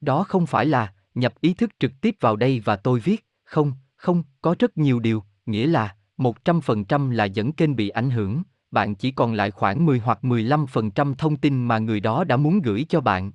[0.00, 3.72] Đó không phải là, nhập ý thức trực tiếp vào đây và tôi viết, không,
[3.96, 7.88] không, có rất nhiều điều, nghĩa là, một trăm phần trăm là dẫn kênh bị
[7.88, 12.24] ảnh hưởng, bạn chỉ còn lại khoảng 10 hoặc 15% thông tin mà người đó
[12.24, 13.32] đã muốn gửi cho bạn.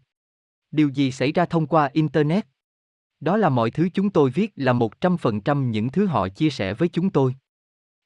[0.74, 2.48] Điều gì xảy ra thông qua Internet?
[3.20, 6.90] Đó là mọi thứ chúng tôi viết là 100% những thứ họ chia sẻ với
[6.90, 7.36] chúng tôi.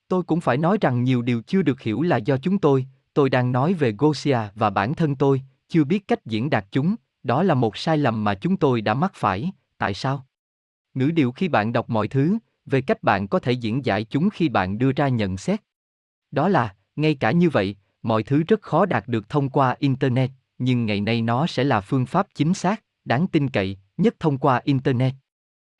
[0.07, 3.29] Tôi cũng phải nói rằng nhiều điều chưa được hiểu là do chúng tôi, tôi
[3.29, 7.43] đang nói về Gosia và bản thân tôi, chưa biết cách diễn đạt chúng, đó
[7.43, 10.25] là một sai lầm mà chúng tôi đã mắc phải, tại sao?
[10.93, 14.29] Ngữ điệu khi bạn đọc mọi thứ, về cách bạn có thể diễn giải chúng
[14.29, 15.61] khi bạn đưa ra nhận xét.
[16.31, 20.31] Đó là, ngay cả như vậy, mọi thứ rất khó đạt được thông qua Internet,
[20.57, 24.37] nhưng ngày nay nó sẽ là phương pháp chính xác, đáng tin cậy, nhất thông
[24.37, 25.13] qua Internet.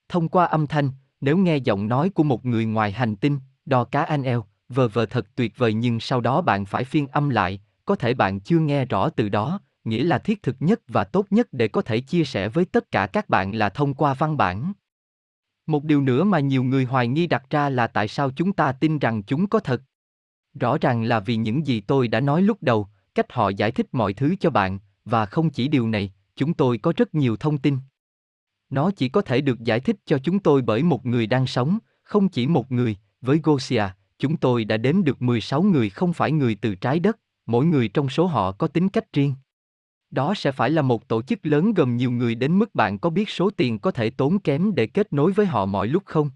[0.09, 0.89] Thông qua âm thanh,
[1.21, 4.87] nếu nghe giọng nói của một người ngoài hành tinh, đo cá anh eo, vờ
[4.87, 8.39] vờ thật tuyệt vời nhưng sau đó bạn phải phiên âm lại, có thể bạn
[8.39, 11.81] chưa nghe rõ từ đó, nghĩa là thiết thực nhất và tốt nhất để có
[11.81, 14.73] thể chia sẻ với tất cả các bạn là thông qua văn bản.
[15.67, 18.71] Một điều nữa mà nhiều người hoài nghi đặt ra là tại sao chúng ta
[18.71, 19.81] tin rằng chúng có thật.
[20.59, 23.87] Rõ ràng là vì những gì tôi đã nói lúc đầu, cách họ giải thích
[23.91, 27.57] mọi thứ cho bạn, và không chỉ điều này, chúng tôi có rất nhiều thông
[27.57, 27.77] tin.
[28.69, 31.77] Nó chỉ có thể được giải thích cho chúng tôi bởi một người đang sống,
[32.03, 33.83] không chỉ một người, với Gosia,
[34.19, 37.87] chúng tôi đã đếm được 16 người không phải người từ trái đất, mỗi người
[37.87, 39.33] trong số họ có tính cách riêng.
[40.11, 43.09] Đó sẽ phải là một tổ chức lớn gồm nhiều người đến mức bạn có
[43.09, 46.29] biết số tiền có thể tốn kém để kết nối với họ mọi lúc không?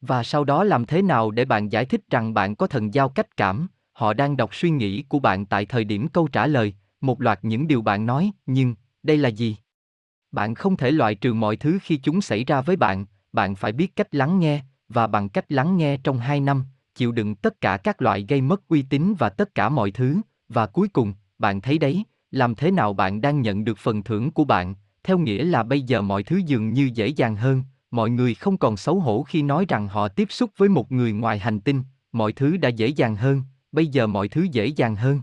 [0.00, 3.08] Và sau đó làm thế nào để bạn giải thích rằng bạn có thần giao
[3.08, 3.68] cách cảm,
[3.98, 7.38] họ đang đọc suy nghĩ của bạn tại thời điểm câu trả lời, một loạt
[7.42, 9.56] những điều bạn nói, nhưng, đây là gì?
[10.32, 13.72] Bạn không thể loại trừ mọi thứ khi chúng xảy ra với bạn, bạn phải
[13.72, 17.60] biết cách lắng nghe, và bằng cách lắng nghe trong hai năm, chịu đựng tất
[17.60, 20.16] cả các loại gây mất uy tín và tất cả mọi thứ,
[20.48, 24.30] và cuối cùng, bạn thấy đấy, làm thế nào bạn đang nhận được phần thưởng
[24.30, 28.10] của bạn, theo nghĩa là bây giờ mọi thứ dường như dễ dàng hơn, mọi
[28.10, 31.38] người không còn xấu hổ khi nói rằng họ tiếp xúc với một người ngoài
[31.38, 31.82] hành tinh,
[32.12, 35.20] mọi thứ đã dễ dàng hơn, bây giờ mọi thứ dễ dàng hơn.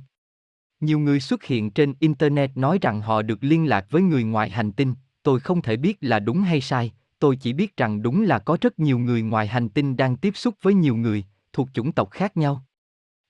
[0.79, 4.49] Nhiều người xuất hiện trên internet nói rằng họ được liên lạc với người ngoài
[4.49, 8.21] hành tinh, tôi không thể biết là đúng hay sai, tôi chỉ biết rằng đúng
[8.21, 11.69] là có rất nhiều người ngoài hành tinh đang tiếp xúc với nhiều người thuộc
[11.73, 12.65] chủng tộc khác nhau.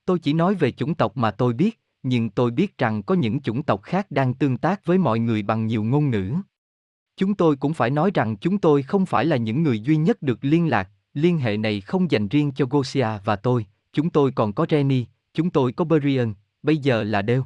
[0.06, 3.42] Tôi chỉ nói về chủng tộc mà tôi biết, nhưng tôi biết rằng có những
[3.42, 6.34] chủng tộc khác đang tương tác với mọi người bằng nhiều ngôn ngữ.
[7.18, 10.22] Chúng tôi cũng phải nói rằng chúng tôi không phải là những người duy nhất
[10.22, 14.32] được liên lạc, liên hệ này không dành riêng cho Gosia và tôi, chúng tôi
[14.32, 17.42] còn có Renny, chúng tôi có Brian, bây giờ là Dale.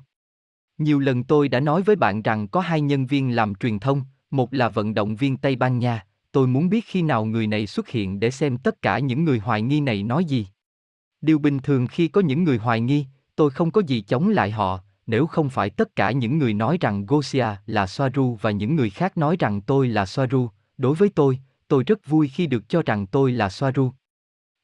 [0.78, 4.02] Nhiều lần tôi đã nói với bạn rằng có hai nhân viên làm truyền thông,
[4.32, 7.68] một là vận động viên Tây Ban Nha, tôi muốn biết khi nào người này
[7.68, 10.48] xuất hiện để xem tất cả những người hoài nghi này nói gì.
[11.22, 14.52] Điều bình thường khi có những người hoài nghi, tôi không có gì chống lại
[14.52, 18.76] họ, nếu không phải tất cả những người nói rằng Gosia là Soaru và những
[18.76, 22.70] người khác nói rằng tôi là Soaru, đối với tôi, tôi rất vui khi được
[22.70, 23.92] cho rằng tôi là Soaru.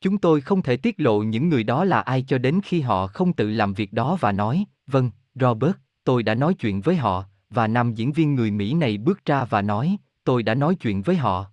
[0.06, 3.08] Chúng tôi không thể tiết lộ những người đó là ai cho đến khi họ
[3.08, 7.26] không tự làm việc đó và nói, vâng, Robert, tôi đã nói chuyện với họ,
[7.50, 11.02] và nam diễn viên người Mỹ này bước ra và nói, tôi đã nói chuyện
[11.02, 11.46] với họ.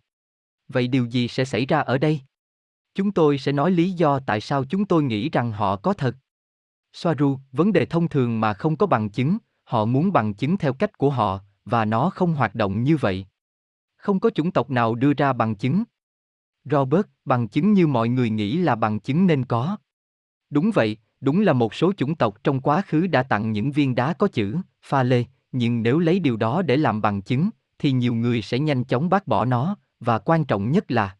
[0.68, 2.20] Vậy điều gì sẽ xảy ra ở đây?
[2.94, 6.16] Chúng tôi sẽ nói lý do tại sao chúng tôi nghĩ rằng họ có thật.
[6.92, 10.72] Soaru, vấn đề thông thường mà không có bằng chứng, họ muốn bằng chứng theo
[10.72, 13.26] cách của họ, và nó không hoạt động như vậy.
[13.96, 15.82] Không có chủng tộc nào đưa ra bằng chứng.
[16.64, 19.76] Robert, bằng chứng như mọi người nghĩ là bằng chứng nên có.
[20.50, 23.94] Đúng vậy, đúng là một số chủng tộc trong quá khứ đã tặng những viên
[23.94, 27.92] đá có chữ, pha lê, nhưng nếu lấy điều đó để làm bằng chứng, thì
[27.92, 31.16] nhiều người sẽ nhanh chóng bác bỏ nó, và quan trọng nhất là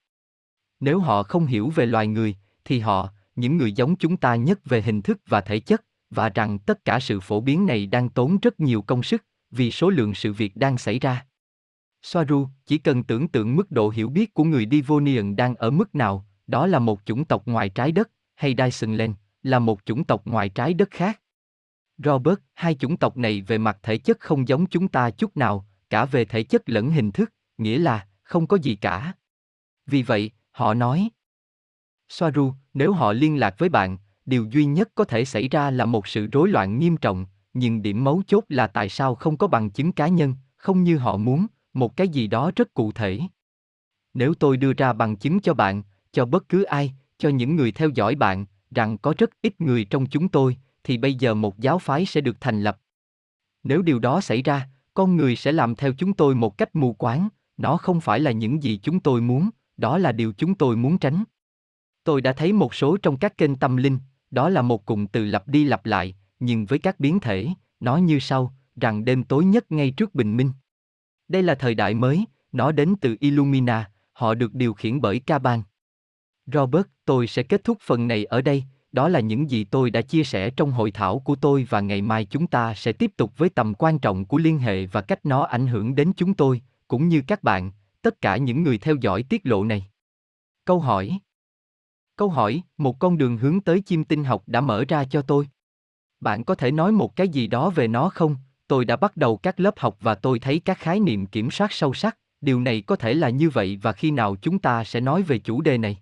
[0.81, 4.61] nếu họ không hiểu về loài người, thì họ, những người giống chúng ta nhất
[4.65, 8.09] về hình thức và thể chất, và rằng tất cả sự phổ biến này đang
[8.09, 11.27] tốn rất nhiều công sức, vì số lượng sự việc đang xảy ra.
[12.03, 15.95] Soaru, chỉ cần tưởng tượng mức độ hiểu biết của người Devonian đang ở mức
[15.95, 18.97] nào, đó là một chủng tộc ngoài trái đất, hay Dyson
[19.43, 21.21] là một chủng tộc ngoài trái đất khác.
[21.99, 25.67] Robert, hai chủng tộc này về mặt thể chất không giống chúng ta chút nào,
[25.91, 29.13] cả về thể chất lẫn hình thức, nghĩa là, không có gì cả.
[29.87, 31.11] Vì vậy, họ nói.
[32.09, 35.85] Soaru, nếu họ liên lạc với bạn, điều duy nhất có thể xảy ra là
[35.85, 39.47] một sự rối loạn nghiêm trọng, nhưng điểm mấu chốt là tại sao không có
[39.47, 43.21] bằng chứng cá nhân, không như họ muốn, một cái gì đó rất cụ thể.
[44.15, 45.83] Nếu tôi đưa ra bằng chứng cho bạn,
[46.13, 49.85] cho bất cứ ai, cho những người theo dõi bạn, rằng có rất ít người
[49.85, 52.81] trong chúng tôi, thì bây giờ một giáo phái sẽ được thành lập.
[53.63, 56.93] Nếu điều đó xảy ra, con người sẽ làm theo chúng tôi một cách mù
[56.93, 60.77] quáng, nó không phải là những gì chúng tôi muốn, đó là điều chúng tôi
[60.77, 61.25] muốn tránh.
[62.05, 63.99] Tôi đã thấy một số trong các kênh tâm linh,
[64.31, 67.49] đó là một cụm từ lặp đi lặp lại, nhưng với các biến thể,
[67.81, 70.53] nói như sau, rằng đêm tối nhất ngay trước bình minh.
[71.33, 75.63] Đây là thời đại mới, nó đến từ Illumina, họ được điều khiển bởi Caban.
[76.47, 80.03] Robert, tôi sẽ kết thúc phần này ở đây, đó là những gì tôi đã
[80.03, 83.39] chia sẻ trong hội thảo của tôi và ngày mai chúng ta sẽ tiếp tục
[83.39, 86.63] với tầm quan trọng của liên hệ và cách nó ảnh hưởng đến chúng tôi,
[86.89, 87.71] cũng như các bạn,
[88.03, 89.87] tất cả những người theo dõi tiết lộ này.
[90.65, 91.19] Câu hỏi
[92.17, 95.49] Câu hỏi, một con đường hướng tới chim tinh học đã mở ra cho tôi.
[96.21, 98.37] Bạn có thể nói một cái gì đó về nó không?
[98.73, 101.73] Tôi đã bắt đầu các lớp học và tôi thấy các khái niệm kiểm soát
[101.73, 105.01] sâu sắc, điều này có thể là như vậy và khi nào chúng ta sẽ
[105.01, 105.99] nói về chủ đề này?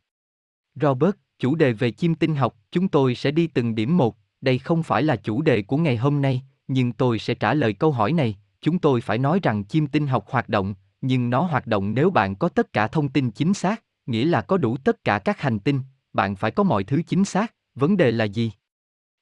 [0.74, 4.58] Robert, chủ đề về chim tinh học, chúng tôi sẽ đi từng điểm một, đây
[4.58, 7.92] không phải là chủ đề của ngày hôm nay, nhưng tôi sẽ trả lời câu
[7.92, 11.66] hỏi này, chúng tôi phải nói rằng chim tinh học hoạt động, nhưng nó hoạt
[11.66, 15.04] động nếu bạn có tất cả thông tin chính xác, nghĩa là có đủ tất
[15.04, 15.80] cả các hành tinh,
[16.12, 18.52] bạn phải có mọi thứ chính xác, vấn đề là gì?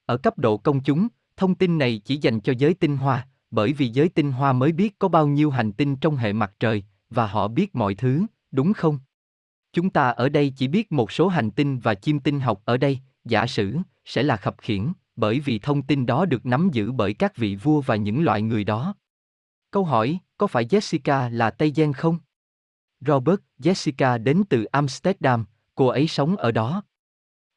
[0.07, 3.73] Ở cấp độ công chúng, thông tin này chỉ dành cho giới tinh hoa, bởi
[3.73, 6.85] vì giới tinh hoa mới biết có bao nhiêu hành tinh trong hệ mặt trời,
[7.11, 8.99] và họ biết mọi thứ, đúng không?
[9.73, 12.77] Chúng ta ở đây chỉ biết một số hành tinh và chim tinh học ở
[12.77, 16.93] đây, giả sử, sẽ là khập khiển, bởi vì thông tin đó được nắm giữ
[16.93, 18.95] bởi các vị vua và những loại người đó.
[19.71, 22.19] Câu hỏi, có phải Jessica là Tây Gen không?
[23.01, 26.83] Robert, Jessica đến từ Amsterdam, cô ấy sống ở đó.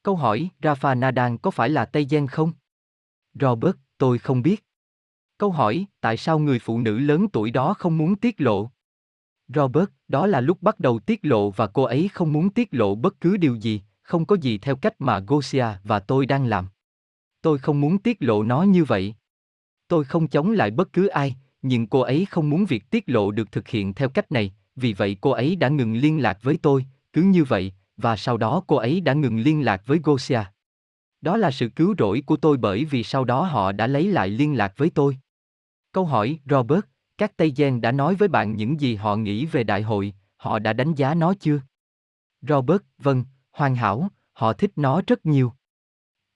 [0.03, 2.51] Câu hỏi, Rafa Nadal có phải là Tây Gen không?
[3.33, 4.65] Robert, tôi không biết.
[5.41, 8.69] Câu hỏi, tại sao người phụ nữ lớn tuổi đó không muốn tiết lộ?
[9.47, 12.95] Robert, đó là lúc bắt đầu tiết lộ và cô ấy không muốn tiết lộ
[12.95, 16.67] bất cứ điều gì, không có gì theo cách mà Gosia và tôi đang làm.
[17.41, 19.15] Tôi không muốn tiết lộ nó như vậy.
[19.87, 23.31] Tôi không chống lại bất cứ ai, nhưng cô ấy không muốn việc tiết lộ
[23.31, 26.57] được thực hiện theo cách này, vì vậy cô ấy đã ngừng liên lạc với
[26.61, 30.41] tôi, cứ như vậy, và sau đó cô ấy đã ngừng liên lạc với Gosia.
[31.21, 34.29] Đó là sự cứu rỗi của tôi bởi vì sau đó họ đã lấy lại
[34.29, 35.17] liên lạc với tôi.
[35.91, 36.81] Câu hỏi, Robert,
[37.17, 40.59] các Tây Gen đã nói với bạn những gì họ nghĩ về đại hội, họ
[40.59, 41.61] đã đánh giá nó chưa?
[42.41, 45.53] Robert, vâng, hoàn hảo, họ thích nó rất nhiều.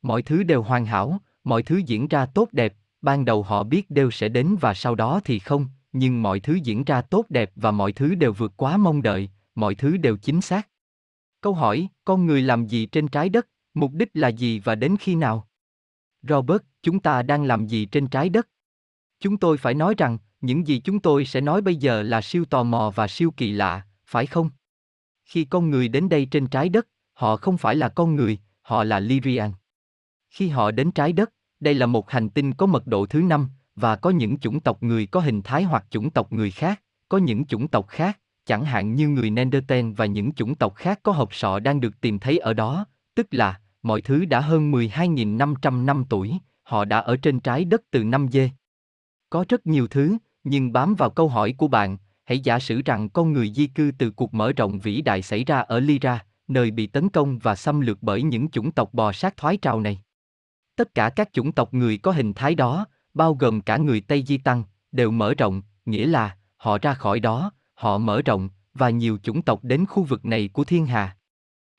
[0.01, 3.89] Mọi thứ đều hoàn hảo, mọi thứ diễn ra tốt đẹp, ban đầu họ biết
[3.89, 7.51] đều sẽ đến và sau đó thì không, nhưng mọi thứ diễn ra tốt đẹp
[7.55, 10.69] và mọi thứ đều vượt quá mong đợi, mọi thứ đều chính xác.
[11.41, 14.95] Câu hỏi, con người làm gì trên trái đất, mục đích là gì và đến
[14.99, 15.47] khi nào?
[16.21, 18.47] Robert, chúng ta đang làm gì trên trái đất?
[19.19, 22.45] Chúng tôi phải nói rằng, những gì chúng tôi sẽ nói bây giờ là siêu
[22.45, 24.49] tò mò và siêu kỳ lạ, phải không?
[25.25, 28.84] Khi con người đến đây trên trái đất, họ không phải là con người, họ
[28.84, 29.51] là Lyrian.
[30.30, 33.49] Khi họ đến trái đất, đây là một hành tinh có mật độ thứ năm,
[33.75, 37.17] và có những chủng tộc người có hình thái hoặc chủng tộc người khác, có
[37.17, 41.12] những chủng tộc khác, chẳng hạn như người Neanderthal và những chủng tộc khác có
[41.12, 45.86] hộp sọ đang được tìm thấy ở đó, tức là, mọi thứ đã hơn 12.500
[45.86, 48.49] năm tuổi, họ đã ở trên trái đất từ năm dê.
[49.35, 53.09] Có rất nhiều thứ, nhưng bám vào câu hỏi của bạn, hãy giả sử rằng
[53.09, 56.71] con người di cư từ cuộc mở rộng vĩ đại xảy ra ở Lyra, nơi
[56.71, 60.01] bị tấn công và xâm lược bởi những chủng tộc bò sát thoái trào này.
[60.75, 64.23] Tất cả các chủng tộc người có hình thái đó, bao gồm cả người Tây
[64.27, 68.89] Di Tăng, đều mở rộng, nghĩa là, họ ra khỏi đó, họ mở rộng, và
[68.89, 71.17] nhiều chủng tộc đến khu vực này của thiên hà.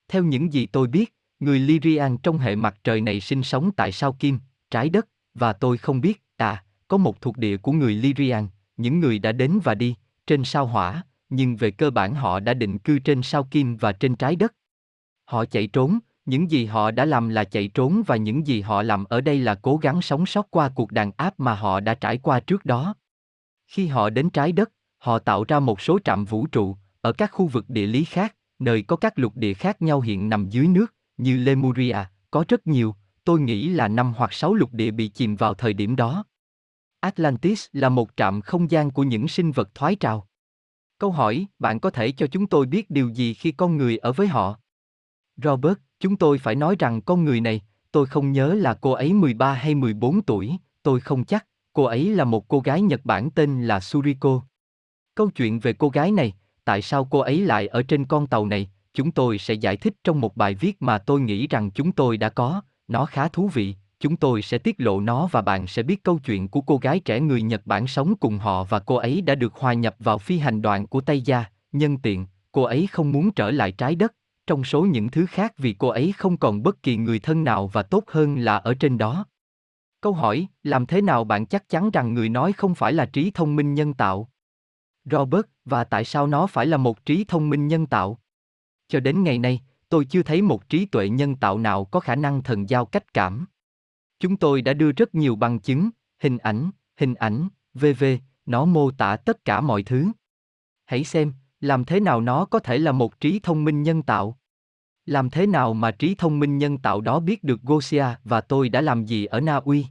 [0.09, 3.93] Theo những gì tôi biết, người Lyrian trong hệ mặt trời này sinh sống tại
[3.93, 4.39] sao Kim,
[4.71, 9.01] trái đất, và tôi không biết, à, có một thuộc địa của người Lyrian, những
[9.01, 9.97] người đã đến và đi,
[10.27, 13.93] trên sao hỏa, nhưng về cơ bản họ đã định cư trên sao Kim và
[13.93, 14.55] trên trái đất.
[15.25, 18.83] Họ chạy trốn, những gì họ đã làm là chạy trốn và những gì họ
[18.83, 21.95] làm ở đây là cố gắng sống sót qua cuộc đàn áp mà họ đã
[21.95, 22.95] trải qua trước đó.
[23.67, 27.31] Khi họ đến trái đất, họ tạo ra một số trạm vũ trụ, ở các
[27.33, 30.69] khu vực địa lý khác, nơi có các lục địa khác nhau hiện nằm dưới
[30.69, 31.99] nước, như Lemuria,
[32.31, 32.95] có rất nhiều,
[33.25, 36.25] tôi nghĩ là năm hoặc sáu lục địa bị chìm vào thời điểm đó.
[37.01, 40.29] Atlantis là một trạm không gian của những sinh vật thoái trào.
[40.99, 44.13] Câu hỏi, bạn có thể cho chúng tôi biết điều gì khi con người ở
[44.13, 44.59] với họ?
[45.37, 47.61] Robert, chúng tôi phải nói rằng con người này,
[47.93, 52.11] tôi không nhớ là cô ấy 13 hay 14 tuổi, tôi không chắc, cô ấy
[52.11, 54.43] là một cô gái Nhật Bản tên là Suriko.
[55.15, 58.47] Câu chuyện về cô gái này, tại sao cô ấy lại ở trên con tàu
[58.47, 61.93] này, chúng tôi sẽ giải thích trong một bài viết mà tôi nghĩ rằng chúng
[61.93, 63.75] tôi đã có, nó khá thú vị,
[64.07, 67.01] chúng tôi sẽ tiết lộ nó và bạn sẽ biết câu chuyện của cô gái
[67.01, 70.19] trẻ người Nhật Bản sống cùng họ và cô ấy đã được hòa nhập vào
[70.19, 73.95] phi hành đoàn của Tây Gia, nhân tiện, cô ấy không muốn trở lại trái
[73.95, 74.15] đất,
[74.47, 77.67] trong số những thứ khác vì cô ấy không còn bất kỳ người thân nào
[77.67, 79.27] và tốt hơn là ở trên đó.
[80.01, 83.31] Câu hỏi, làm thế nào bạn chắc chắn rằng người nói không phải là trí
[83.31, 84.31] thông minh nhân tạo?
[85.05, 88.19] Robert, và tại sao nó phải là một trí thông minh nhân tạo?
[88.89, 92.15] Cho đến ngày nay, tôi chưa thấy một trí tuệ nhân tạo nào có khả
[92.15, 93.47] năng thần giao cách cảm.
[94.19, 98.05] Chúng tôi đã đưa rất nhiều bằng chứng, hình ảnh, hình ảnh, vv,
[98.47, 100.07] nó mô tả tất cả mọi thứ.
[100.85, 104.39] Hãy xem, làm thế nào nó có thể là một trí thông minh nhân tạo?
[105.07, 108.69] Làm thế nào mà trí thông minh nhân tạo đó biết được Gosia và tôi
[108.69, 109.87] đã làm gì ở Na Uy?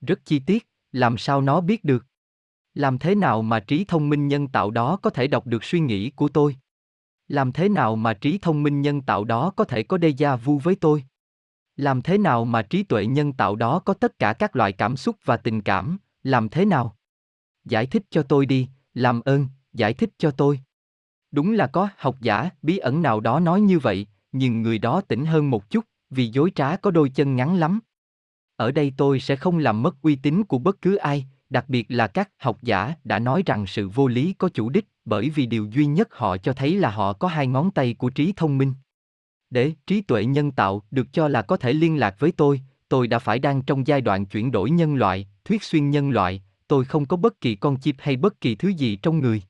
[0.00, 2.06] Rất chi tiết, làm sao nó biết được?
[2.74, 5.80] Làm thế nào mà trí thông minh nhân tạo đó có thể đọc được suy
[5.80, 6.56] nghĩ của tôi?
[7.28, 10.36] Làm thế nào mà trí thông minh nhân tạo đó có thể có đê gia
[10.36, 11.04] vu với tôi?
[11.82, 14.96] Làm thế nào mà trí tuệ nhân tạo đó có tất cả các loại cảm
[14.96, 16.96] xúc và tình cảm, làm thế nào?
[17.64, 20.60] Giải thích cho tôi đi, làm ơn, giải thích cho tôi.
[21.30, 25.00] Đúng là có học giả bí ẩn nào đó nói như vậy, nhưng người đó
[25.00, 27.80] tỉnh hơn một chút, vì dối trá có đôi chân ngắn lắm.
[28.56, 31.86] Ở đây tôi sẽ không làm mất uy tín của bất cứ ai, đặc biệt
[31.88, 35.46] là các học giả đã nói rằng sự vô lý có chủ đích, bởi vì
[35.46, 38.58] điều duy nhất họ cho thấy là họ có hai ngón tay của trí thông
[38.58, 38.74] minh.
[39.52, 43.06] Để trí tuệ nhân tạo được cho là có thể liên lạc với tôi, tôi
[43.06, 46.84] đã phải đang trong giai đoạn chuyển đổi nhân loại, thuyết xuyên nhân loại, tôi
[46.84, 49.42] không có bất kỳ con chip hay bất kỳ thứ gì trong người.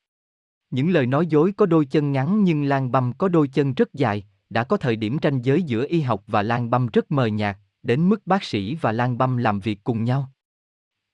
[0.70, 3.94] Những lời nói dối có đôi chân ngắn nhưng lan băm có đôi chân rất
[3.94, 7.26] dài, đã có thời điểm ranh giới giữa y học và lan băm rất mờ
[7.26, 10.32] nhạt, đến mức bác sĩ và lan băm làm việc cùng nhau.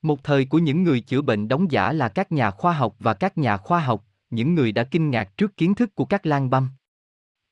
[0.01, 3.13] Một thời của những người chữa bệnh đóng giả là các nhà khoa học và
[3.13, 6.49] các nhà khoa học, những người đã kinh ngạc trước kiến thức của các lan
[6.49, 6.69] băm.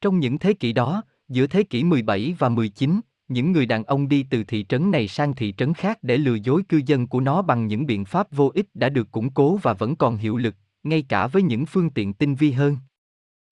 [0.02, 4.08] Trong những thế kỷ đó, giữa thế kỷ 17 và 19, những người đàn ông
[4.08, 7.20] đi từ thị trấn này sang thị trấn khác để lừa dối cư dân của
[7.20, 10.38] nó bằng những biện pháp vô ích đã được củng cố và vẫn còn hiệu
[10.38, 12.78] lực, ngay cả với những phương tiện tinh vi hơn.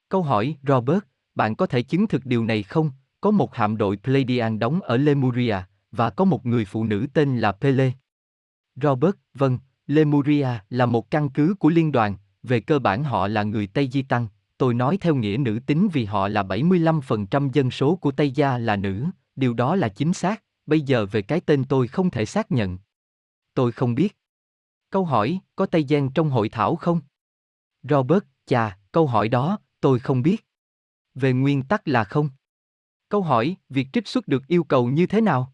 [0.08, 0.98] Câu hỏi, Robert,
[1.34, 2.90] bạn có thể chứng thực điều này không?
[3.20, 5.56] Có một hạm đội Pleiadian đóng ở Lemuria,
[5.92, 7.92] và có một người phụ nữ tên là Pele.
[8.82, 13.42] Robert, vâng, Lemuria là một căn cứ của liên đoàn, về cơ bản họ là
[13.42, 14.26] người Tây Di Tăng,
[14.58, 18.58] tôi nói theo nghĩa nữ tính vì họ là 75% dân số của Tây Gia
[18.58, 22.24] là nữ, điều đó là chính xác, bây giờ về cái tên tôi không thể
[22.24, 22.78] xác nhận.
[23.54, 24.16] Tôi không biết.
[24.90, 27.00] Câu hỏi, có Tây Giang trong hội thảo không?
[27.82, 30.46] Robert, chà, câu hỏi đó, tôi không biết.
[31.14, 32.30] Về nguyên tắc là không.
[33.08, 35.52] Câu hỏi, việc trích xuất được yêu cầu như thế nào?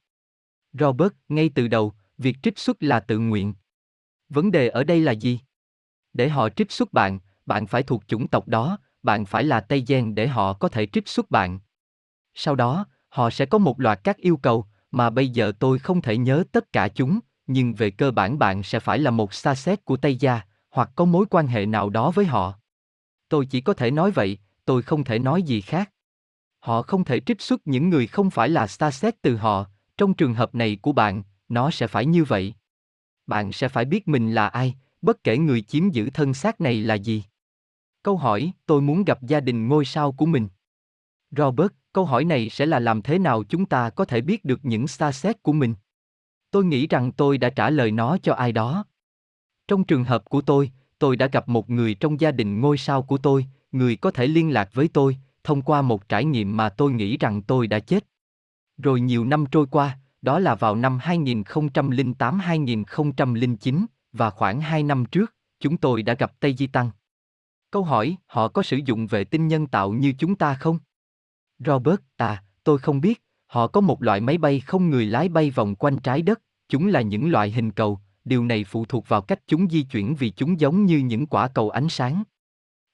[0.73, 3.55] Robert, ngay từ đầu, việc trích xuất là tự nguyện.
[4.29, 5.41] Vấn đề ở đây là gì?
[6.13, 9.85] Để họ trích xuất bạn, bạn phải thuộc chủng tộc đó, bạn phải là Tây
[9.87, 11.59] Gen để họ có thể trích xuất bạn.
[12.35, 16.03] Sau đó, họ sẽ có một loạt các yêu cầu, mà bây giờ tôi không
[16.03, 19.55] thể nhớ tất cả chúng, nhưng về cơ bản bạn sẽ phải là một xa
[19.55, 20.41] xét của Tây Gia,
[20.71, 22.55] hoặc có mối quan hệ nào đó với họ.
[23.29, 25.91] Tôi chỉ có thể nói vậy, tôi không thể nói gì khác.
[26.59, 30.15] Họ không thể trích xuất những người không phải là xa xét từ họ, trong
[30.15, 32.55] trường hợp này của bạn, nó sẽ phải như vậy.
[33.27, 36.81] Bạn sẽ phải biết mình là ai, bất kể người chiếm giữ thân xác này
[36.81, 37.25] là gì.
[38.03, 40.49] Câu hỏi, tôi muốn gặp gia đình ngôi sao của mình.
[41.31, 44.61] Robert, câu hỏi này sẽ là làm thế nào chúng ta có thể biết được
[44.63, 45.75] những xa xét của mình?
[46.51, 48.85] Tôi nghĩ rằng tôi đã trả lời nó cho ai đó.
[49.69, 53.03] Trong trường hợp của tôi, tôi đã gặp một người trong gia đình ngôi sao
[53.03, 56.69] của tôi, người có thể liên lạc với tôi, thông qua một trải nghiệm mà
[56.69, 58.05] tôi nghĩ rằng tôi đã chết.
[58.79, 65.35] Rồi nhiều năm trôi qua, đó là vào năm 2008-2009, và khoảng 2 năm trước,
[65.61, 66.91] chúng tôi đã gặp Tây Di Tăng.
[67.73, 70.79] Câu hỏi, họ có sử dụng vệ tinh nhân tạo như chúng ta không?
[71.59, 75.51] Robert, à, tôi không biết, họ có một loại máy bay không người lái bay
[75.51, 79.23] vòng quanh trái đất, chúng là những loại hình cầu, điều này phụ thuộc vào
[79.23, 82.23] cách chúng di chuyển vì chúng giống như những quả cầu ánh sáng.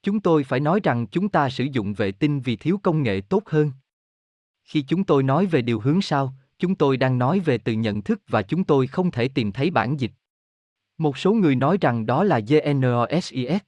[0.03, 3.21] Chúng tôi phải nói rằng chúng ta sử dụng vệ tinh vì thiếu công nghệ
[3.21, 3.73] tốt hơn.
[4.65, 8.03] Khi chúng tôi nói về điều hướng sau, chúng tôi đang nói về từ nhận
[8.03, 10.13] thức và chúng tôi không thể tìm thấy bản dịch.
[10.99, 13.63] Một số người nói rằng đó là GNOSIS.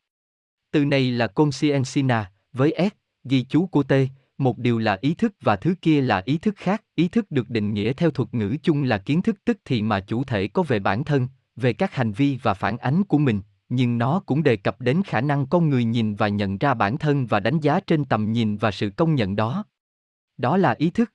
[0.71, 2.95] Từ này là consciencina, với S,
[3.25, 3.93] ghi chú của T,
[4.39, 6.85] một điều là ý thức và thứ kia là ý thức khác.
[6.95, 10.01] Ý thức được định nghĩa theo thuật ngữ chung là kiến thức tức thì mà
[10.01, 13.41] chủ thể có về bản thân, về các hành vi và phản ánh của mình,
[13.69, 16.99] nhưng nó cũng đề cập đến khả năng con người nhìn và nhận ra bản
[16.99, 19.65] thân và đánh giá trên tầm nhìn và sự công nhận đó.
[20.37, 21.13] Đó là ý thức.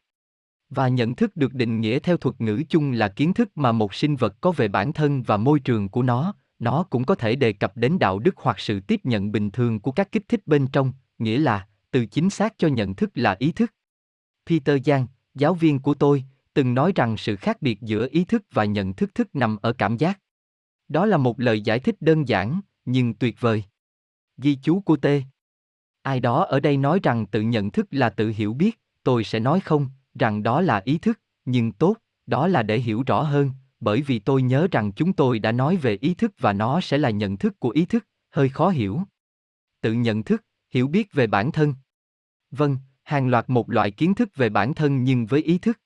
[0.69, 3.93] Và nhận thức được định nghĩa theo thuật ngữ chung là kiến thức mà một
[3.93, 7.35] sinh vật có về bản thân và môi trường của nó, nó cũng có thể
[7.35, 10.47] đề cập đến đạo đức hoặc sự tiếp nhận bình thường của các kích thích
[10.47, 13.73] bên trong, nghĩa là, từ chính xác cho nhận thức là ý thức.
[14.45, 18.43] Peter Giang, giáo viên của tôi, từng nói rằng sự khác biệt giữa ý thức
[18.51, 20.19] và nhận thức thức nằm ở cảm giác.
[20.87, 23.63] Đó là một lời giải thích đơn giản, nhưng tuyệt vời.
[24.37, 25.05] Ghi chú của T.
[26.01, 29.39] Ai đó ở đây nói rằng tự nhận thức là tự hiểu biết, tôi sẽ
[29.39, 29.89] nói không,
[30.19, 31.97] rằng đó là ý thức, nhưng tốt,
[32.27, 35.77] đó là để hiểu rõ hơn, bởi vì tôi nhớ rằng chúng tôi đã nói
[35.77, 39.01] về ý thức và nó sẽ là nhận thức của ý thức, hơi khó hiểu.
[39.81, 41.73] Tự nhận thức, hiểu biết về bản thân.
[42.51, 45.79] Vâng, hàng loạt một loại kiến thức về bản thân nhưng với ý thức.